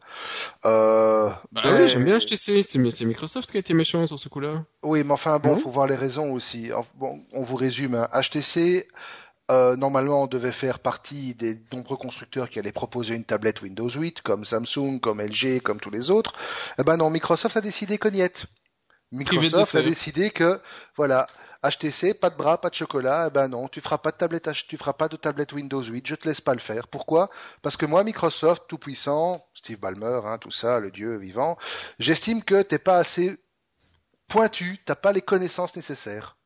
[0.64, 2.64] Euh, Bah ben, oui, j'aime bien HTC.
[2.64, 4.60] C'est Microsoft qui a été méchant sur ce coup-là.
[4.82, 6.72] Oui, mais enfin bon, Non faut voir les raisons aussi.
[6.96, 7.94] Bon, on vous résume.
[7.94, 8.08] hein.
[8.20, 8.88] HTC,
[9.50, 14.22] euh, normalement, devait faire partie des nombreux constructeurs qui allaient proposer une tablette Windows 8,
[14.22, 16.32] comme Samsung, comme LG, comme tous les autres.
[16.78, 18.46] Eh ben non, Microsoft a décidé cognette.
[19.12, 20.60] Microsoft a décidé que,
[20.96, 21.26] voilà,
[21.62, 24.50] HTC, pas de bras, pas de chocolat, eh ben non, tu feras pas de tablette,
[24.66, 26.88] tu feras pas de tablette Windows 8, je te laisse pas le faire.
[26.88, 27.30] Pourquoi?
[27.62, 31.56] Parce que moi, Microsoft, tout puissant, Steve Ballmer, hein, tout ça, le dieu vivant,
[31.98, 33.38] j'estime que t'es pas assez
[34.28, 36.36] pointu, t'as pas les connaissances nécessaires.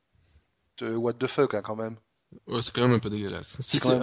[0.83, 1.97] Euh, what the fuck, hein, quand même.
[2.47, 3.57] Ouais, c'est quand même un peu dégueulasse.
[3.61, 3.99] Si C'est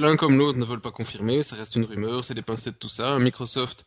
[0.00, 2.90] l'un comme l'autre ne veulent pas confirmer, ça reste une rumeur, c'est des pincettes tout
[2.90, 3.18] ça.
[3.18, 3.86] Microsoft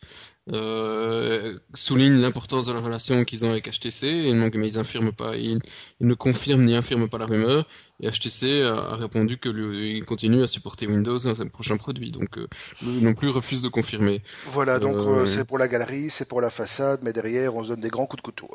[0.52, 5.12] euh, souligne l'importance de la relation qu'ils ont avec HTC, et donc, mais ils infirment
[5.12, 5.60] pas, ils,
[6.00, 7.68] ils ne confirment ni infirment pas la rumeur.
[8.00, 11.78] Et HTC a, a répondu que lui, il continue à supporter Windows dans ses prochains
[11.78, 12.48] produits, donc euh,
[12.82, 14.24] lui non plus refuse de confirmer.
[14.48, 17.70] Voilà, donc euh, c'est pour la galerie, c'est pour la façade, mais derrière, on se
[17.70, 18.50] donne des grands coups de couteau.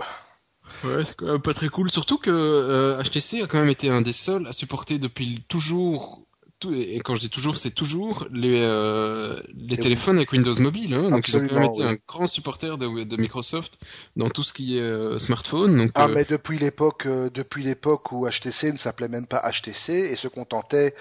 [0.82, 1.90] Ouais, c'est quand même pas très cool.
[1.90, 6.25] Surtout que euh, HTC a quand même été un des seuls à supporter depuis toujours,
[6.66, 10.94] tout, et quand je dis toujours, c'est toujours les, euh, les téléphones avec Windows Mobile.
[10.94, 11.88] Hein, donc ils ont quand même Absolument, été oui.
[11.88, 13.78] un grand supporter de, de Microsoft
[14.16, 15.76] dans tout ce qui est euh, smartphone.
[15.76, 19.92] Donc, Ah, euh, mais depuis l'époque, depuis l'époque où HTC ne s'appelait même pas HTC
[19.92, 20.94] et se contentait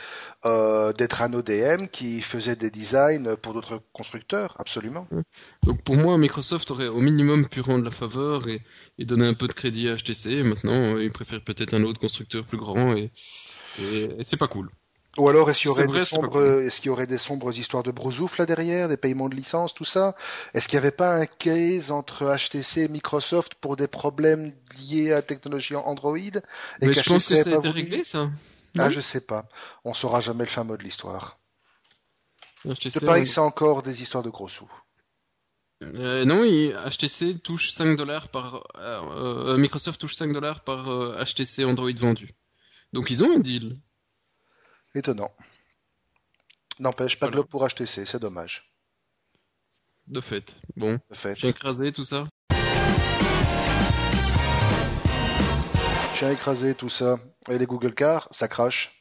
[0.98, 5.08] d'être un ODM qui faisait des designs pour d'autres constructeurs, absolument.
[5.64, 8.62] donc pour moi, Microsoft aurait au minimum pu rendre la faveur et,
[9.00, 10.44] et donner un peu de crédit à HTC.
[10.44, 13.12] Maintenant, ils préfèrent peut-être un autre constructeur plus grand et,
[13.80, 14.70] et, et c'est pas cool.
[15.18, 17.58] Ou alors, est-ce qu'il y aurait vrai, des sombres, est-ce qu'il y aurait des sombres
[17.58, 20.14] histoires de brousouf là derrière, des paiements de licence, tout ça?
[20.54, 25.12] Est-ce qu'il n'y avait pas un case entre HTC et Microsoft pour des problèmes liés
[25.12, 26.18] à la technologie Android?
[26.18, 26.42] Et
[26.82, 28.30] Mais je pense que ça a pas été voulu réglé, ça.
[28.78, 28.92] Ah, Non?
[28.92, 29.48] je sais pas.
[29.86, 31.40] On saura jamais le fin mot de l'histoire.
[32.66, 34.70] Je parie on- que c'est encore des histoires de gros sous?
[35.84, 40.90] Euh, non, il- HTC touche 5 dollars par euh, euh, Microsoft touche 5 dollars par
[40.90, 42.34] euh, HTC Android vendu.
[42.94, 43.78] Donc ils ont un deal.
[44.96, 45.32] Étonnant.
[46.80, 48.72] N'empêche, pas de globe pour HTC, c'est dommage.
[50.08, 50.56] de fait.
[50.78, 51.36] Bon, De fait.
[51.38, 52.24] j'ai écrasé tout ça.
[56.16, 57.18] Chien écrasé, tout ça.
[57.50, 58.92] Et les Google Cars, ça crache.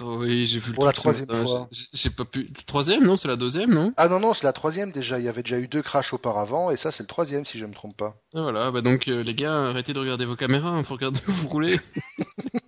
[0.00, 1.68] Oh, oui, j'ai vu le Pour la troisième fois.
[1.70, 2.50] j'ai- J'ai pas pu.
[2.66, 3.18] Troisième, non?
[3.18, 3.92] C'est la deuxième, non?
[3.98, 5.18] Ah non, non, c'est la troisième déjà.
[5.18, 7.66] Il y avait déjà eu deux crashs auparavant, et ça, c'est le troisième, si je
[7.66, 8.16] me trompe pas.
[8.34, 11.20] Ah, Voilà, bah donc euh, les gars, arrêtez de regarder vos caméras, hein, faut regarder
[11.28, 11.76] où vous roulez.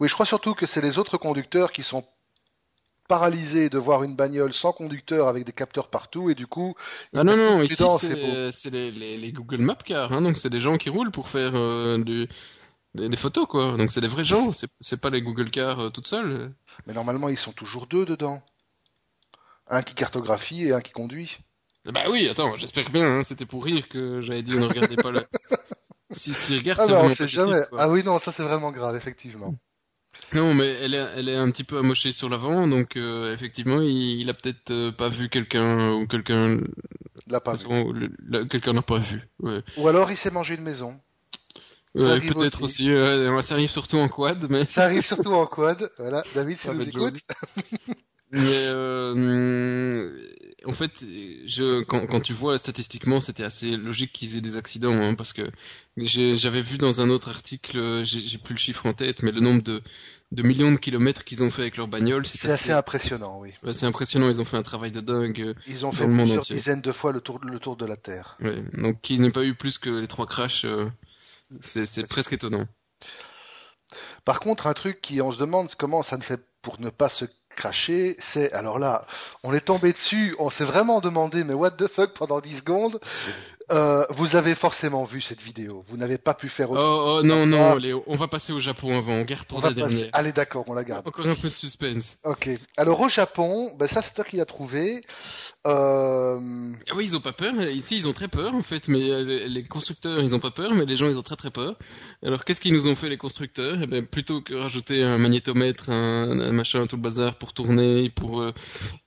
[0.00, 2.04] Oui, je crois surtout que c'est les autres conducteurs qui sont
[3.08, 6.74] paralysés de voir une bagnole sans conducteur avec des capteurs partout, et du coup,
[7.14, 10.60] Ah non, non, ici c'est les, les, les Google Maps Cars, hein, donc c'est des
[10.60, 12.28] gens qui roulent pour faire euh, du,
[12.94, 13.76] des, des photos, quoi.
[13.78, 16.52] Donc c'est des vrais gens, c'est pas les Google Cars euh, toutes seules.
[16.86, 18.42] Mais normalement, ils sont toujours deux dedans.
[19.68, 21.38] Un qui cartographie et un qui conduit.
[21.86, 25.10] Bah oui, attends, j'espère bien, hein, c'était pour rire que j'avais dit ne regardez pas
[25.10, 25.20] le...
[26.10, 27.62] Si, si regarde, Ah c'est non, on sait jamais.
[27.68, 27.82] quoi.
[27.82, 29.54] Ah oui, non, ça c'est vraiment grave, effectivement.
[30.34, 33.80] Non, mais elle est, elle est un petit peu amochée sur l'avant, donc euh, effectivement,
[33.80, 36.58] il, il a peut-être euh, pas vu quelqu'un ou quelqu'un
[37.26, 37.66] L'a pas vu.
[38.48, 39.22] quelqu'un n'a pas vu.
[39.40, 40.98] Ouais, Ou alors il s'est mangé une maison.
[41.96, 42.84] Ça Ouais, arrive peut-être aussi.
[42.84, 42.90] aussi.
[42.90, 45.90] euh, ça arrive surtout en quad, mais Ça arrive surtout en quad.
[45.98, 47.20] Voilà, David, si nous écoute.
[48.30, 50.18] mais euh,
[50.66, 51.04] en fait,
[51.46, 55.32] je quand, quand tu vois statistiquement, c'était assez logique qu'ils aient des accidents, hein, parce
[55.32, 55.50] que
[55.96, 59.62] j'avais vu dans un autre article, j'ai plus le chiffre en tête, mais le nombre
[59.62, 59.82] de
[60.30, 63.54] de millions de kilomètres qu'ils ont fait avec leur bagnole, C'est assez impressionnant, oui.
[63.62, 65.40] Ouais, c'est impressionnant, ils ont fait un travail de dingue.
[65.40, 66.56] euh, Ils ont fait le monde plusieurs entier.
[66.56, 68.36] dizaines de fois le tour, le tour de la Terre.
[68.40, 68.62] Ouais.
[68.74, 70.84] Donc qu'ils n'aient pas eu plus que les trois crashs, euh,
[71.62, 72.66] c'est c'est presque étonnant.
[74.24, 77.08] Par contre, un truc qui, on se demande comment ça ne fait pour ne pas
[77.08, 77.24] se
[77.58, 79.04] cracher, c'est, alors là,
[79.42, 83.00] on est tombé dessus, on s'est vraiment demandé, mais what the fuck pendant 10 secondes,
[83.70, 87.22] euh, vous avez forcément vu cette vidéo, vous n'avez pas pu faire Oh, autre oh
[87.22, 87.78] non, non, Ah.
[87.78, 90.08] Léo, on va passer au Japon avant, on garde pour la dernière.
[90.14, 91.06] Allez, d'accord, on la garde.
[91.06, 92.16] Encore un peu de suspense.
[92.24, 92.48] Ok.
[92.78, 95.04] Alors au Japon, ben ça c'est toi qui l'as trouvé.
[95.68, 96.40] Euh...
[96.90, 97.54] Ah oui, ils ont pas peur.
[97.62, 98.88] Ici, ils ont très peur, en fait.
[98.88, 101.50] Mais euh, les constructeurs, ils ont pas peur, mais les gens, ils ont très très
[101.50, 101.76] peur.
[102.24, 103.78] Alors, qu'est-ce qu'ils nous ont fait, les constructeurs?
[103.82, 108.10] Eh ben, plutôt que rajouter un magnétomètre, un, un machin, tout le bazar pour tourner,
[108.10, 108.52] pour, euh,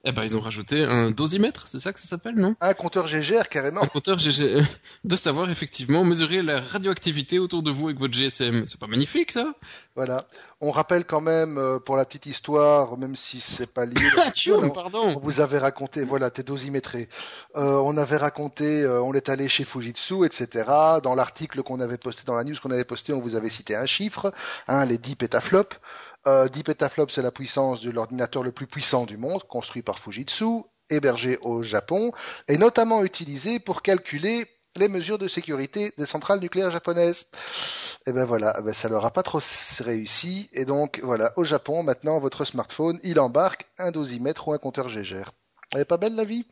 [0.05, 2.55] eh ben, ils ont rajouté un dosimètre, c'est ça que ça s'appelle, non?
[2.62, 3.82] Un compteur GGR carrément.
[3.82, 4.64] Un compteur GG, euh,
[5.03, 8.68] de savoir effectivement mesurer la radioactivité autour de vous avec votre GSM.
[8.68, 9.53] C'est pas magnifique, ça?
[9.95, 10.28] Voilà.
[10.64, 13.95] On rappelle quand même euh, pour la petite histoire, même si c'est pas lié.
[14.24, 15.20] Ah, tchoum, on pardon.
[15.20, 17.09] vous avait raconté, voilà, t'es dosimétré.
[17.55, 20.66] Euh, on avait raconté, euh, on est allé chez Fujitsu, etc.
[21.01, 23.76] Dans l'article qu'on avait posté, dans la news qu'on avait posté, on vous avait cité
[23.76, 24.32] un chiffre,
[24.68, 25.78] hein, les 10 pétaflops.
[26.28, 29.97] Euh, 10 pétaflops, c'est la puissance de l'ordinateur le plus puissant du monde, construit par
[29.97, 32.12] Fujitsu, hébergé au Japon,
[32.47, 37.28] et notamment utilisé pour calculer les mesures de sécurité des centrales nucléaires japonaises.
[38.07, 39.41] Et ben voilà, eh ben ça leur a pas trop
[39.80, 44.57] réussi, et donc voilà, au Japon, maintenant, votre smartphone, il embarque un dosimètre ou un
[44.57, 45.32] compteur GGR.
[45.74, 46.45] Elle est pas belle la vie?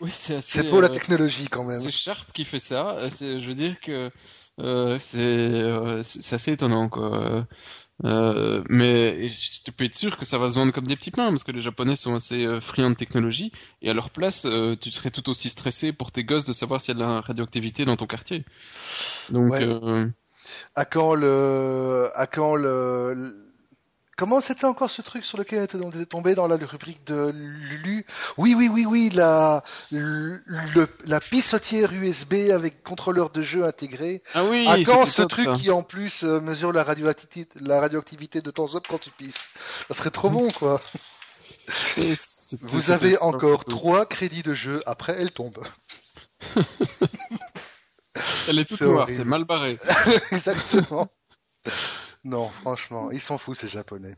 [0.00, 0.62] Oui, c'est assez.
[0.62, 1.80] C'est beau la euh, technologie quand même.
[1.80, 2.96] C'est Sharp qui fait ça.
[2.96, 4.10] Euh, Je veux dire que
[4.60, 7.46] euh, c'est euh, assez étonnant, quoi.
[8.04, 9.28] Euh, mais
[9.64, 11.52] tu peux être sûr que ça va se vendre comme des petits pains, parce que
[11.52, 15.10] les Japonais sont assez euh, friands de technologie, et à leur place, euh, tu serais
[15.10, 17.96] tout aussi stressé pour tes gosses de savoir s'il y a de la radioactivité dans
[17.96, 18.44] ton quartier.
[19.30, 19.62] Donc, Ouais.
[19.62, 20.08] euh,
[20.74, 23.45] À quand le, à quand le-
[24.16, 28.06] comment c'était encore ce truc sur lequel on était tombé dans la rubrique de Lulu?
[28.36, 30.40] Oui, oui, oui, oui, la, le,
[31.04, 34.22] la pissotière USB avec contrôleur de jeu intégré.
[34.34, 35.56] ah oui, à quand c'était ce truc ça.
[35.56, 39.48] qui en plus euh, mesure la radioactivité, la radioactivité de ton zone quand tu pisses
[39.88, 40.80] Ça serait trop bon, quoi.
[42.62, 44.80] Vous avez encore trois crédits de jeu.
[44.86, 45.58] Après, elle tombe.
[48.48, 49.78] Elle est toute noire, c'est mal barré.
[50.32, 51.08] Exactement.
[52.26, 54.14] non, franchement, ils sont fous ces Japonais.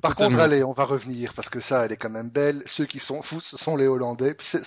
[0.00, 0.30] Par Totalement.
[0.36, 2.62] contre, allez, on va revenir parce que ça, elle est quand même belle.
[2.66, 4.36] Ceux qui sont fous, ce sont les Hollandais.
[4.40, 4.62] C'est-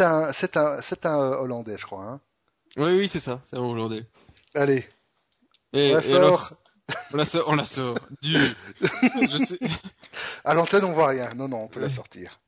[0.00, 2.04] un, c'est un, c'est un euh, Hollandais, je crois.
[2.04, 2.20] Hein.
[2.76, 4.04] Oui, oui, c'est ça, c'est un Hollandais.
[4.54, 4.86] Allez,
[5.72, 6.40] Et, on la et sort.
[7.12, 7.98] on la sort, on la sort.
[8.22, 8.36] Du,
[9.30, 9.58] je sais.
[10.44, 11.32] À l'antenne, on voit rien.
[11.34, 12.40] Non, non, on peut la sortir.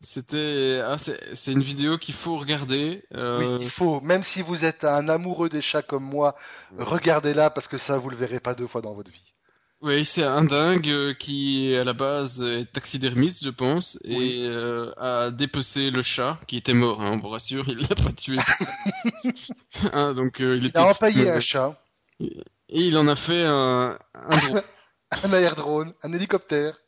[0.00, 3.02] C'était, ah, c'est, une vidéo qu'il faut regarder.
[3.14, 4.00] Euh, Oui, il faut.
[4.00, 6.34] Même si vous êtes un amoureux des chats comme moi,
[6.78, 9.34] regardez-la parce que ça, vous le verrez pas deux fois dans votre vie.
[9.82, 14.40] Oui, c'est un dingue euh, qui, à la base, est taxidermiste, je pense, Oui.
[14.40, 17.94] et euh, a dépecé le chat, qui était mort, hein, on vous rassure, il l'a
[17.94, 18.38] pas tué.
[19.92, 21.78] Hein, donc, euh, il Il était a empaillé un chat,
[22.20, 24.62] Et il en a fait un, un drone.
[25.24, 26.78] un aérodrone, un hélicoptère.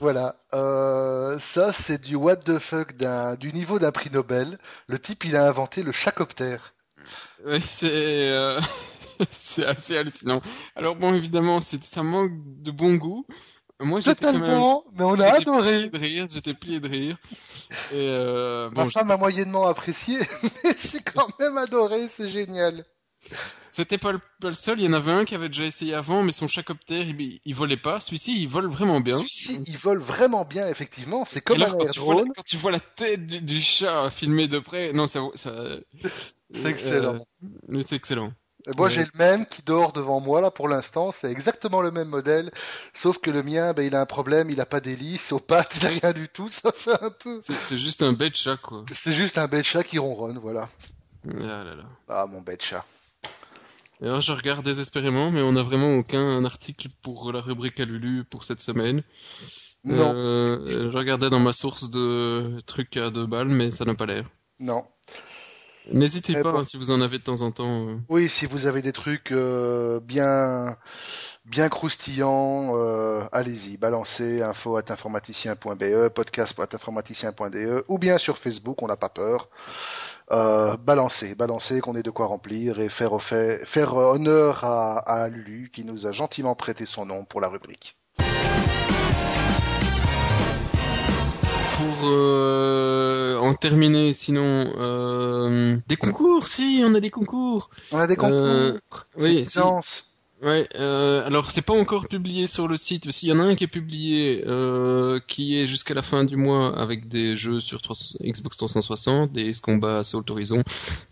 [0.00, 0.36] Voilà.
[0.52, 4.58] Euh, ça, c'est du what the fuck d'un, du niveau d'un prix Nobel.
[4.88, 6.74] Le type, il a inventé le chacoptère.
[7.44, 8.60] Oui, c'est euh,
[9.30, 10.40] c'est assez hallucinant.
[10.74, 12.32] Alors bon, évidemment, c'est ça manque
[12.62, 13.26] de bon goût.
[13.80, 14.40] moi j'étais quand même...
[14.40, 15.88] Totalement, mais on a adoré.
[15.88, 17.18] plié de rire, j'étais plié de rire.
[17.92, 20.18] Et euh, Ma bon, femme a moyennement apprécié,
[20.64, 22.84] mais j'ai quand même adoré, c'est génial.
[23.70, 26.32] C'était pas le, seul, il y en avait un qui avait déjà essayé avant, mais
[26.32, 28.00] son chacoptère, il, il volait pas.
[28.00, 29.18] Celui-ci, il vole vraiment bien.
[29.18, 31.24] Celui-ci, il vole vraiment bien, effectivement.
[31.24, 34.48] C'est comme un quand tu, vois quand tu vois la tête du, du chat filmée
[34.48, 35.52] de près, non, ça, ça
[36.52, 37.16] C'est excellent.
[37.72, 38.32] euh, c'est excellent.
[38.76, 38.90] Moi, Ouais.
[38.92, 41.12] j'ai le même qui dort devant moi, là, pour l'instant.
[41.12, 42.50] C'est exactement le même modèle.
[42.94, 44.50] Sauf que le mien, ben, il a un problème.
[44.50, 46.48] Il a pas d'hélice aux pattes, il a rien du tout.
[46.48, 47.38] Ça fait un peu.
[47.42, 48.84] C'est c'est juste un bête chat, quoi.
[48.92, 50.68] C'est juste un bête chat qui ronronne, voilà.
[51.28, 51.84] Ah là là.
[52.08, 52.84] Ah, mon bête chat.
[54.02, 57.84] Et Alors je regarde désespérément, mais on n'a vraiment aucun article pour la rubrique à
[57.84, 59.02] Lulu pour cette semaine.
[59.84, 63.94] Non, Euh, je regardais dans ma source de trucs à deux balles, mais ça n'a
[63.94, 64.24] pas l'air.
[64.60, 64.84] non.
[65.92, 66.58] N'hésitez Eh pas bon.
[66.58, 67.86] hein, si vous en avez de temps en temps.
[67.90, 67.96] euh.
[68.08, 70.76] Oui, si vous avez des trucs euh, bien,
[71.44, 78.82] bien croustillants, euh, allez-y, balancez info at informaticien.be, podcast at informaticien.de, ou bien sur Facebook,
[78.82, 79.48] on n'a pas peur.
[80.32, 83.12] Euh, balancez, balancez, qu'on ait de quoi remplir et faire,
[83.94, 87.96] honneur à, à Lulu qui nous a gentiment prêté son nom pour la rubrique.
[91.76, 97.70] Pour euh, en terminer, sinon euh, des concours, si on a des concours.
[97.92, 98.78] On a des concours, Euh,
[99.18, 100.15] c'est oui, licence.
[100.42, 103.10] Ouais, euh, alors c'est pas encore publié sur le site.
[103.10, 106.36] S'il y en a un qui est publié, euh, qui est jusqu'à la fin du
[106.36, 110.62] mois avec des jeux sur 300 Xbox 360, des combats Assault Horizon.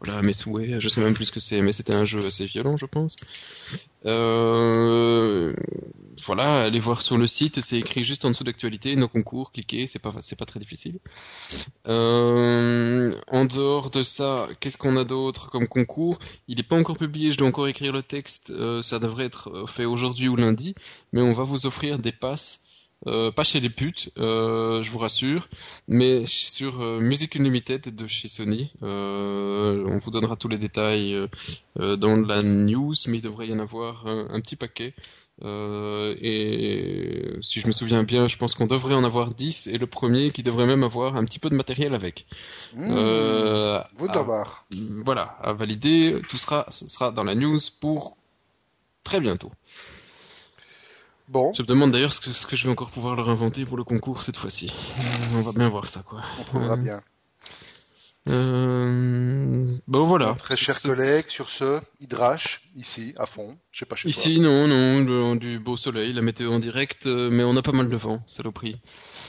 [0.05, 0.79] Voilà mes souhaits.
[0.79, 3.16] Je sais même plus ce que c'est, mais c'était un jeu assez violent, je pense.
[4.05, 5.55] Euh,
[6.27, 9.87] voilà, allez voir sur le site, c'est écrit juste en dessous d'actualité, nos concours, cliquez,
[9.87, 10.99] c'est pas c'est pas très difficile.
[11.87, 16.18] Euh, en dehors de ça, qu'est-ce qu'on a d'autre comme concours?
[16.49, 18.53] Il n'est pas encore publié, je dois encore écrire le texte,
[18.83, 20.75] ça être euh, fait aujourd'hui ou lundi,
[21.12, 22.61] mais on va vous offrir des passes.
[23.07, 25.49] euh, pas chez les putes, euh, je vous rassure,
[25.89, 28.71] mais sur euh, Music Unlimited de chez Sony.
[28.81, 31.19] On vous donnera tous les détails
[31.77, 34.95] dans la news, mais il devrait y en avoir un, un petit paquet.
[35.43, 39.87] Et si je me souviens bien, je pense qu'on devrait en avoir 10 et le
[39.87, 42.27] premier qui devrait même avoir un petit peu de matériel avec.
[42.77, 44.23] Mmh, à-
[45.05, 48.17] voilà, à valider, tout sera, ce sera dans la news pour
[49.05, 49.53] très bientôt.
[51.29, 53.65] Bon, Je me demande d'ailleurs ce que, ce que je vais encore pouvoir leur inventer
[53.65, 54.71] pour le concours cette fois-ci.
[55.35, 56.23] On va bien voir ça, quoi.
[56.39, 57.01] on trouvera Euh, bien.
[58.27, 60.35] Euh, bon voilà.
[60.39, 63.57] Très chers collègues, sur ce, Hydrache, ici, à fond.
[63.71, 64.19] Je sais pas chez toi.
[64.23, 67.63] Ici, non, non, le- du beau soleil, la météo en direct, euh, mais on a
[67.63, 68.81] pas mal de vent, saloperie.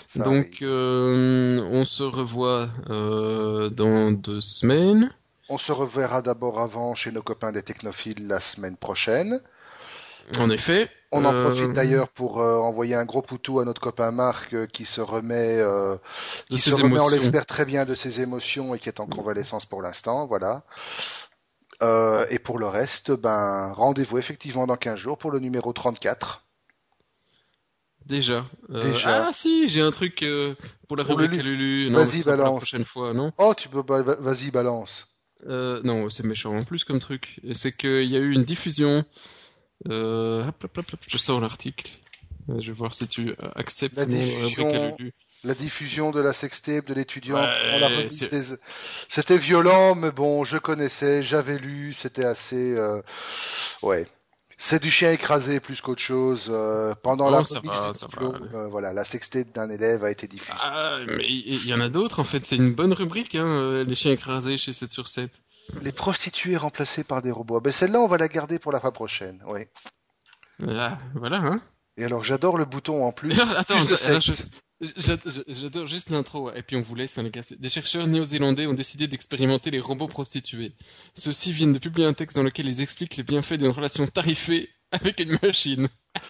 [0.05, 5.11] Ça Donc, euh, on se revoit euh, dans deux semaines.
[5.49, 9.41] On se reverra d'abord avant chez nos copains des technophiles la semaine prochaine.
[10.39, 10.89] En effet.
[11.11, 14.53] On en euh, profite d'ailleurs pour euh, envoyer un gros poutou à notre copain Marc
[14.53, 15.95] euh, qui se remet, euh,
[16.49, 18.99] De qui ses se remet, on l'espère très bien de ses émotions et qui est
[18.99, 20.63] en convalescence pour l'instant, voilà.
[22.29, 26.43] Et pour le reste, ben rendez-vous effectivement dans 15 jours pour le numéro 34.
[28.05, 28.45] Déjà.
[28.69, 29.27] Déjà.
[29.27, 30.23] Ah si, j'ai un truc
[30.87, 31.91] pour la Pour rubrique à Lulu.
[31.91, 32.57] Vas-y, la balance.
[32.57, 33.31] prochaine fois, non?
[33.37, 35.15] Oh, tu peux, ba- vas-y, balance.
[35.45, 37.39] Non, c'est méchant en plus comme truc.
[37.53, 39.03] C'est qu'il y a eu une diffusion.
[39.89, 41.91] Euh, hop, hop, hop, hop, je sors l'article.
[42.49, 45.13] Euh, Je vais voir si tu acceptes La mon diffusion rubrique à Lulu.
[45.43, 47.35] La diffusion de la sextape de l'étudiant.
[47.35, 53.01] Ouais, c'était- violent, mais bon, je connaissais, j'avais lu, c'était assez, euh,
[53.83, 54.07] ouais.
[54.57, 56.47] C'est du chien écrasé plus qu'autre chose.
[56.49, 58.21] euh, pendant Oh, la ça remise va, des ça va,
[58.57, 60.53] euh, voilà, la sextape d'un élève a été diffusée.
[60.63, 62.45] Ah, mais il il y, en a d'autres en fait.
[62.45, 65.29] C'est une bonne rubrique, hein, euh, les chiens écrasés chez 7 sur 7.
[65.81, 67.59] Les prostituées remplacées par des robots.
[67.61, 69.43] Ben celle-là, on va la garder pour la fois prochaine.
[69.47, 69.61] Oui.
[70.67, 71.61] Ah, voilà, hein.
[71.97, 73.39] Et alors, j'adore le bouton en plus.
[73.55, 74.45] Attends, plus sexe.
[75.47, 77.41] J'adore juste l'intro, et puis on vous laisse, hein, les gars.
[77.57, 80.75] Des chercheurs néo-zélandais ont décidé d'expérimenter les robots prostitués.
[81.15, 84.69] Ceux-ci viennent de publier un texte dans lequel ils expliquent les bienfaits d'une relation tarifée
[84.91, 85.87] avec une machine.
[86.13, 86.21] Ah.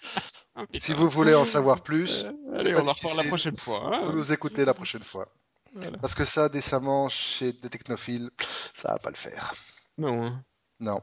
[0.78, 3.90] Si vous voulez en savoir plus, Euh, allez, on en reparle la prochaine fois.
[3.94, 4.06] hein.
[4.06, 5.28] vous nous écoutez la prochaine fois.
[5.76, 5.98] Voilà.
[5.98, 8.30] Parce que ça, décemment, chez des technophiles,
[8.74, 9.54] ça va pas le faire.
[9.98, 10.42] Non, hein.
[10.80, 11.00] Non.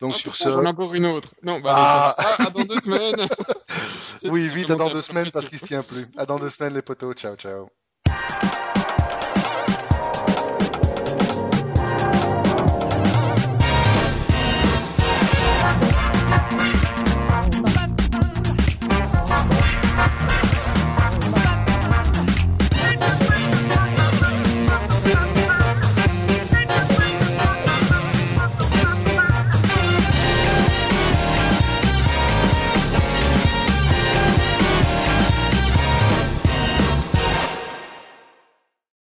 [0.00, 1.34] Donc Ah, sur ce, J'en ai encore une autre.
[1.42, 2.14] Non, bah, Ah.
[2.16, 2.36] allez, ça va.
[2.38, 3.28] Ah, à dans deux semaines.
[4.24, 6.06] Oui, vite, à dans deux semaines parce qu'il se tient plus.
[6.16, 7.68] À dans deux semaines les potos, ciao ciao.